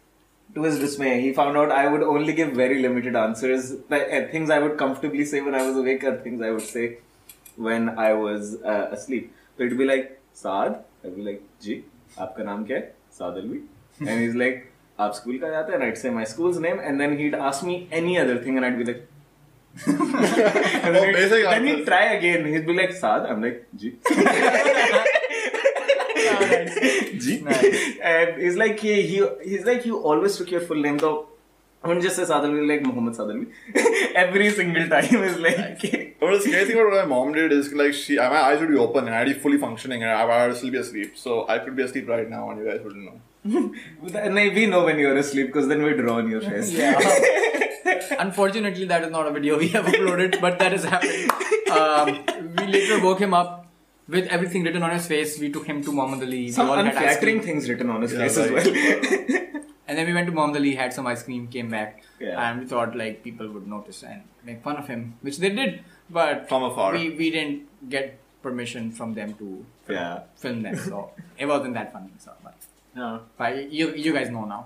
to 0.55 0.63
his 0.63 0.79
dismay, 0.79 1.21
he 1.21 1.33
found 1.33 1.57
out 1.57 1.71
I 1.71 1.87
would 1.89 2.03
only 2.03 2.33
give 2.33 2.53
very 2.53 2.81
limited 2.83 3.17
answers. 3.17 3.75
Like 3.89 4.09
uh, 4.13 4.23
things 4.33 4.51
I 4.51 4.59
would 4.59 4.79
comfortably 4.79 5.25
say 5.25 5.41
when 5.41 5.55
I 5.55 5.67
was 5.67 5.77
awake, 5.77 6.05
or 6.05 6.17
things 6.19 6.43
I 6.43 6.51
would 6.51 6.63
say 6.63 6.99
when 7.57 7.91
I 7.91 8.13
was 8.13 8.57
uh, 8.63 8.89
asleep. 8.93 9.33
So 9.57 9.65
it'd 9.65 9.79
be 9.79 9.85
like 9.85 10.21
Saad. 10.33 10.83
I'd 11.05 11.17
be 11.17 11.23
like, 11.23 11.43
"Ji, 11.67 11.83
आपका 12.19 12.45
नाम 12.45 12.65
क्या 12.67 12.77
है?" 12.77 12.93
Saad 13.19 13.39
Alvi. 13.43 13.61
And 14.01 14.25
he's 14.25 14.35
like, 14.45 14.65
"आप 15.01 15.15
school 15.21 15.39
का 15.39 15.51
जाते 15.51 15.73
हैं?" 15.73 15.79
And 15.81 15.89
I'd 15.89 15.99
say 15.99 16.11
my 16.11 16.25
school's 16.25 16.59
name, 16.67 16.83
and 16.89 17.05
then 17.05 17.17
he'd 17.19 17.39
ask 17.51 17.69
me 17.71 17.77
any 18.01 18.19
other 18.25 18.37
thing, 18.47 18.57
and 18.57 18.71
I'd 18.71 18.83
be 18.83 18.91
like. 18.93 19.07
and 19.88 20.00
then, 20.96 20.96
Oh, 20.96 21.04
he'd, 21.04 21.14
basic 21.14 21.44
then 21.44 21.66
he'd 21.66 21.86
try 21.86 22.14
again. 22.14 22.46
He'd 22.46 22.66
be 22.66 22.74
like, 22.74 22.92
Saad. 22.94 23.26
I'm 23.26 23.42
like, 23.42 23.66
Ji. 23.76 23.98
Ji. 27.20 27.44
And 28.02 28.42
he's 28.42 28.56
like, 28.56 28.80
he, 28.80 29.02
he, 29.02 29.28
he's 29.44 29.66
like, 29.66 29.86
you 29.86 29.98
always 29.98 30.38
took 30.38 30.52
your 30.52 30.62
full 30.62 30.78
name 30.82 30.98
though. 30.98 31.28
I 31.84 31.88
wouldn't 31.88 32.04
just 32.04 32.16
say 32.16 32.24
Saad 32.24 32.44
Alvi, 32.44 32.66
like 32.68 32.82
Muhammad 32.84 33.16
Saad 33.16 33.28
Alvi. 33.28 33.48
Every 34.16 34.52
single 34.52 34.88
time 34.88 35.24
is 35.24 35.38
like, 35.38 35.82
But 36.20 36.32
the 36.32 36.40
scary 36.40 36.66
thing 36.66 36.76
about 36.78 36.92
what 36.92 37.02
my 37.02 37.06
mom 37.06 37.34
did 37.34 37.52
is 37.52 37.74
like 37.74 37.94
she, 37.94 38.16
my 38.16 38.42
eyes 38.42 38.60
would 38.62 38.70
be 38.70 38.78
open 38.78 39.06
and 39.08 39.16
I'd 39.16 39.28
be 39.28 39.34
fully 39.34 39.58
functioning 39.58 40.02
and 40.04 40.12
I 40.12 40.48
would 40.48 40.56
still 40.56 40.72
be 40.72 40.78
asleep. 40.78 41.18
So 41.18 41.46
I 41.50 41.60
could 41.60 41.76
be 41.76 41.84
asleep 41.84 42.08
right 42.08 42.30
now 42.30 42.50
and 42.52 42.60
you 42.60 42.66
guys 42.72 42.80
wouldn't 42.82 43.04
know. 43.06 43.20
and 44.18 44.36
we 44.36 44.66
know 44.68 44.86
when 44.86 44.98
you're 44.98 45.18
asleep 45.18 45.48
because 45.48 45.68
then 45.68 45.84
we 45.84 45.94
draw 45.94 46.20
on 46.20 46.30
your 46.30 46.42
face. 46.42 46.72
Unfortunately, 48.12 48.86
that 48.86 49.04
is 49.04 49.12
not 49.12 49.28
a 49.28 49.32
video 49.32 49.58
we 49.58 49.70
have 49.70 49.86
uploaded, 49.86 50.40
but 50.42 50.60
that 50.60 50.72
has 50.72 50.84
happened. 50.84 51.32
Um, 51.72 52.56
we 52.58 52.68
later 52.68 53.04
woke 53.04 53.20
him 53.20 53.34
up 53.34 53.68
with 54.08 54.28
everything 54.28 54.64
written 54.64 54.84
on 54.84 54.92
his 54.92 55.08
face. 55.08 55.40
We 55.40 55.52
took 55.52 55.66
him 55.66 55.84
to 55.84 55.92
Muhammad 55.92 56.22
Ali. 56.24 56.46
We 56.46 56.52
Some 56.52 56.70
all 56.70 56.76
had 56.76 56.88
ice 56.88 56.96
unflattering 56.96 57.40
cream. 57.40 57.46
things 57.48 57.70
written 57.70 57.90
on 57.90 58.02
his 58.02 58.14
Yeah, 58.14 58.20
face 58.20 58.38
right. 58.38 58.52
as 58.52 58.68
well. 58.68 59.40
And 59.86 59.98
then 59.98 60.08
we 60.08 60.14
went 60.14 60.28
to 60.28 60.34
Muhammad 60.34 60.58
Ali, 60.58 60.76
had 60.76 60.94
some 60.94 61.06
ice 61.08 61.24
cream, 61.24 61.48
came 61.48 61.70
back, 61.70 62.04
Yeah. 62.20 62.40
and 62.44 62.62
we 62.62 62.66
thought 62.66 62.96
like 62.96 63.22
people 63.24 63.50
would 63.50 63.68
notice 63.68 64.02
and 64.04 64.22
make 64.44 64.64
fun 64.64 64.78
of 64.78 64.88
him, 64.88 65.18
which 65.22 65.38
they 65.40 65.50
did. 65.50 65.84
But 66.10 66.48
From 66.50 66.64
afar. 66.64 66.94
we 66.94 67.10
we 67.22 67.30
didn't 67.32 67.90
get 67.90 68.18
permission 68.42 68.92
from 68.92 69.14
them 69.14 69.34
to 69.42 69.66
yeah. 69.90 70.22
film 70.38 70.62
them, 70.64 70.78
so 70.78 71.12
it 71.38 71.46
wasn't 71.46 71.74
that 71.76 71.92
funny. 71.94 72.12
So, 72.20 72.32
but, 72.44 72.56
Yeah. 72.96 73.20
but 73.38 73.72
you 73.72 73.94
you 74.06 74.14
guys 74.14 74.30
know 74.30 74.46
now. 74.46 74.62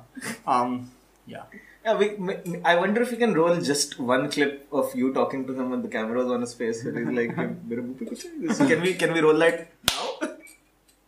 Um, 0.46 0.92
yeah. 1.26 1.44
Yeah, 1.88 1.96
we, 1.96 2.62
I 2.66 2.76
wonder 2.76 3.02
if 3.02 3.12
we 3.12 3.18
can 3.18 3.34
roll 3.34 3.56
just 3.62 3.98
one 3.98 4.30
clip 4.30 4.68
of 4.74 4.94
you 4.94 5.14
talking 5.14 5.48
to 5.48 5.54
him 5.54 5.70
with 5.70 5.84
the 5.84 5.88
camera 5.88 6.22
is 6.22 6.30
on 6.30 6.42
his 6.42 6.54
face. 6.54 6.84
And 6.84 6.98
he's 6.98 7.18
like, 7.18 7.34
can 7.34 8.82
we 8.82 8.94
can 8.94 9.14
we 9.14 9.22
roll 9.22 9.38
that 9.38 9.70
now? 9.90 10.30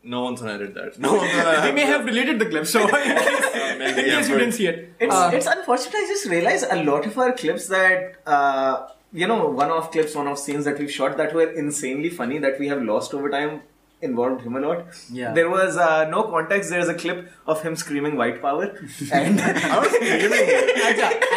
No 0.04 0.22
one's 0.22 0.42
edited 0.42 0.74
that. 0.76 0.98
No 0.98 1.15
one's 1.15 1.34
we 1.65 1.74
may 1.74 1.86
have 1.86 2.06
deleted 2.06 2.39
the 2.39 2.46
clip, 2.46 2.65
so 2.65 2.84
in 2.88 2.88
case, 2.88 3.04
yeah, 3.04 3.76
yeah, 3.78 4.22
you 4.22 4.38
didn't 4.38 4.54
see 4.54 4.68
it. 4.68 4.94
It's, 5.02 5.13
uh, 5.13 5.32
it's 5.34 5.48
unfortunate. 5.48 5.96
I 5.96 6.08
just 6.08 6.26
realized 6.28 6.65
a 6.70 6.82
lot 6.82 7.06
of 7.06 7.18
our 7.18 7.34
clips 7.34 7.68
that. 7.68 8.15
Uh, 8.26 8.88
you 9.12 9.26
know, 9.26 9.48
one-off 9.48 9.92
clips, 9.92 10.13
one-off 10.13 10.38
scenes 10.38 10.65
that 10.65 10.78
we've 10.78 10.92
shot 10.92 11.18
that 11.18 11.34
were 11.34 11.50
insanely 11.62 12.12
funny 12.12 12.38
that 12.38 12.60
we 12.60 12.68
have 12.68 12.84
lost 12.84 13.15
over 13.15 13.28
time 13.28 13.63
involved 14.01 14.41
him 14.41 14.55
a 14.55 14.59
lot. 14.59 14.85
Yeah. 15.12 15.33
There 15.33 15.49
was 15.49 15.75
uh, 15.77 16.07
no 16.09 16.23
context. 16.23 16.69
There's 16.69 16.88
a 16.88 16.93
clip 16.93 17.31
of 17.45 17.62
him 17.62 17.75
screaming 17.75 18.15
white 18.15 18.41
power, 18.41 18.65
and 19.12 19.41
I 19.41 19.79
was 19.79 19.91
screaming. 19.91 20.39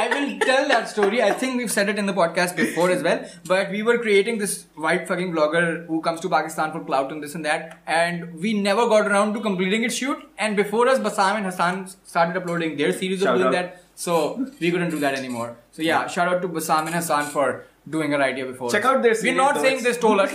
I 0.03 0.09
will 0.13 0.39
tell 0.41 0.69
that 0.69 0.89
story. 0.89 1.23
I 1.23 1.33
think 1.33 1.57
we've 1.59 1.71
said 1.73 1.89
it 1.89 1.99
in 1.99 2.07
the 2.07 2.13
podcast 2.13 2.57
before 2.57 2.91
as 2.91 3.03
well. 3.03 3.25
But 3.47 3.71
we 3.71 3.83
were 3.83 3.99
creating 3.99 4.39
this 4.39 4.67
white 4.77 5.09
fucking 5.09 5.33
blogger 5.33 5.87
who 5.87 6.01
comes 6.01 6.21
to 6.21 6.29
Pakistan 6.29 6.73
for 6.73 6.85
clout 6.85 7.11
and 7.13 7.23
this 7.23 7.35
and 7.35 7.45
that. 7.45 7.81
And 7.87 8.35
we 8.41 8.55
never 8.55 8.87
got 8.89 9.07
around 9.07 9.35
to 9.35 9.41
completing 9.41 9.83
its 9.85 9.95
shoot. 9.95 10.19
And 10.39 10.57
before 10.57 10.89
us, 10.89 10.99
Basam 10.99 11.37
and 11.37 11.47
Hassan 11.47 11.89
started 12.05 12.37
uploading 12.37 12.77
their 12.77 12.93
series 12.93 13.21
Shout 13.21 13.35
of 13.35 13.41
doing 13.41 13.49
out. 13.49 13.53
that. 13.53 13.85
So 13.95 14.47
we 14.61 14.71
couldn't 14.71 14.91
do 14.91 15.01
that 15.01 15.15
anymore. 15.15 15.57
So 15.73 15.83
yeah, 15.83 16.07
shout 16.07 16.29
out 16.29 16.43
to 16.43 16.49
Basam 16.49 16.87
and 16.87 16.95
Hassan 16.95 17.25
for 17.27 17.65
doing 17.89 18.15
an 18.15 18.21
idea 18.21 18.47
before. 18.47 18.71
Check 18.71 18.85
out 18.85 19.03
this. 19.03 19.23
We're 19.23 19.35
not 19.35 19.61
saying 19.61 19.83
they 19.83 19.93
stole 19.93 20.21
it. 20.21 20.31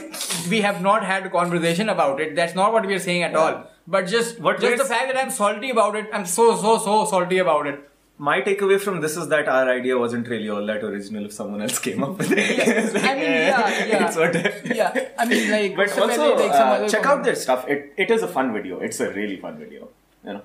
we 0.49 0.62
have 0.62 0.81
not 0.81 1.03
had 1.03 1.25
a 1.25 1.29
conversation 1.29 1.89
about 1.89 2.19
it. 2.19 2.36
That's 2.36 2.55
not 2.55 2.73
what 2.73 2.86
we're 2.86 2.99
saying 2.99 3.23
at 3.23 3.31
yeah. 3.31 3.38
all. 3.38 3.67
But 3.88 4.07
just 4.07 4.39
what 4.39 4.60
just 4.60 4.81
the 4.81 4.89
fact 4.89 5.13
that 5.13 5.17
I'm 5.17 5.31
salty 5.31 5.69
about 5.69 5.95
it, 5.95 6.10
I'm 6.13 6.25
so 6.25 6.55
so 6.55 6.77
so 6.77 7.05
salty 7.05 7.38
about 7.38 7.67
it. 7.67 7.89
My 8.19 8.41
takeaway 8.41 8.79
from 8.81 8.99
this 8.99 9.15
is 9.15 9.27
that 9.29 9.47
our 9.47 9.69
idea 9.69 9.95
wasn't 9.95 10.27
really 10.27 10.49
all 10.49 10.65
that 10.65 10.83
original 10.83 11.25
if 11.25 11.33
someone 11.33 11.62
else 11.62 11.77
came 11.77 12.03
up 12.03 12.17
with 12.17 12.31
it. 12.31 12.57
Yeah. 12.57 12.89
like, 12.91 13.03
I 13.03 13.15
mean, 13.15 13.23
yeah, 13.23 13.86
yeah. 13.91 14.17
What, 14.17 14.75
yeah. 14.75 15.10
I 15.19 15.25
mean, 15.25 15.51
like, 15.51 15.75
but 15.75 15.99
also, 15.99 16.36
like 16.36 16.51
uh, 16.51 16.89
check 16.89 17.05
out 17.05 17.23
their 17.23 17.36
stuff. 17.36 17.67
It, 17.67 17.93
it 17.95 18.10
is 18.10 18.23
a 18.23 18.27
fun 18.27 18.53
video. 18.53 18.79
It's 18.79 18.99
a 18.99 19.12
really 19.12 19.38
fun 19.38 19.57
video. 19.60 19.89
You 20.25 20.33
know? 20.33 20.41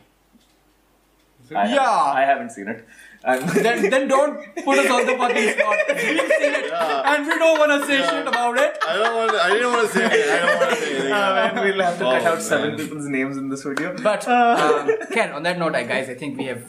I 1.56 1.74
yeah. 1.74 2.06
Have, 2.06 2.16
I 2.16 2.20
haven't 2.26 2.50
seen 2.50 2.68
it. 2.68 2.86
I'm 3.24 3.46
then, 3.62 3.88
then 3.90 4.08
don't 4.08 4.34
put 4.64 4.78
us 4.80 4.90
on 4.90 5.06
the 5.06 5.14
fucking 5.16 5.48
spot. 5.50 5.76
We've 5.88 5.96
seen 5.96 6.54
it, 6.60 6.72
and 6.72 7.26
we 7.26 7.38
don't 7.38 7.58
want 7.58 7.70
to 7.80 7.86
say 7.86 7.98
shit 8.02 8.26
about 8.26 8.56
it. 8.58 8.78
I 8.86 8.94
don't 8.96 9.14
want. 9.16 9.30
I 9.32 9.50
didn't 9.50 9.72
want 9.72 9.86
to 9.88 9.92
say. 9.94 10.04
Anything. 10.04 10.32
I 10.32 10.38
don't 10.40 10.56
want 10.60 10.70
to 10.70 10.76
say 10.76 10.90
anything. 10.94 11.12
Uh, 11.12 11.34
man, 11.54 11.64
we'll 11.64 11.82
have 11.82 11.98
to 11.98 12.04
cut 12.04 12.22
Oh, 12.22 12.26
out 12.32 12.42
seven 12.42 12.76
people's 12.76 13.06
names 13.06 13.36
in 13.36 13.48
this 13.48 13.62
video. 13.62 13.96
But 14.02 14.26
um, 14.26 14.90
Ken, 15.12 15.32
on 15.32 15.42
that 15.44 15.56
note, 15.58 15.74
I 15.76 15.84
guys, 15.84 16.08
I 16.08 16.14
think 16.14 16.36
we 16.36 16.46
have 16.46 16.62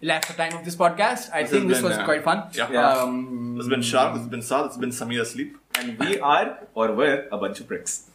left 0.00 0.28
the 0.28 0.34
time 0.34 0.56
of 0.56 0.64
this 0.64 0.76
podcast. 0.76 1.30
I 1.32 1.42
This 1.42 1.50
think 1.50 1.68
this 1.68 1.78
been, 1.78 1.88
was 1.90 1.98
uh, 1.98 2.04
quite 2.04 2.22
fun. 2.22 2.44
yeah. 2.52 2.70
Yeah. 2.70 2.92
Um, 3.02 3.56
It's 3.58 3.68
been 3.68 3.82
Shark. 3.82 4.16
It's 4.16 4.26
been 4.26 4.42
Saad. 4.42 4.66
It's 4.66 4.76
been 4.76 4.90
Samir 4.90 5.22
asleep. 5.22 5.56
and 5.78 5.98
we 5.98 6.20
are 6.20 6.58
or 6.74 6.92
were 6.92 7.26
a 7.32 7.38
bunch 7.38 7.58
of 7.60 7.66
pricks. 7.66 8.10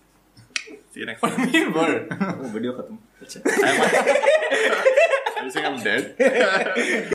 See 0.94 1.00
you 1.02 1.06
next 1.06 1.22
what 1.22 1.34
time. 1.36 1.52
do 1.52 1.58
you 1.58 1.72
were? 1.72 2.08
Oh, 2.22 2.48
video 2.56 2.72
khatam. 2.74 2.98
Am 3.36 3.82
I? 3.82 4.88
Are 5.40 5.46
you 5.46 5.52
saying 5.52 5.66
I'm 5.66 5.84
dead? 5.84 6.16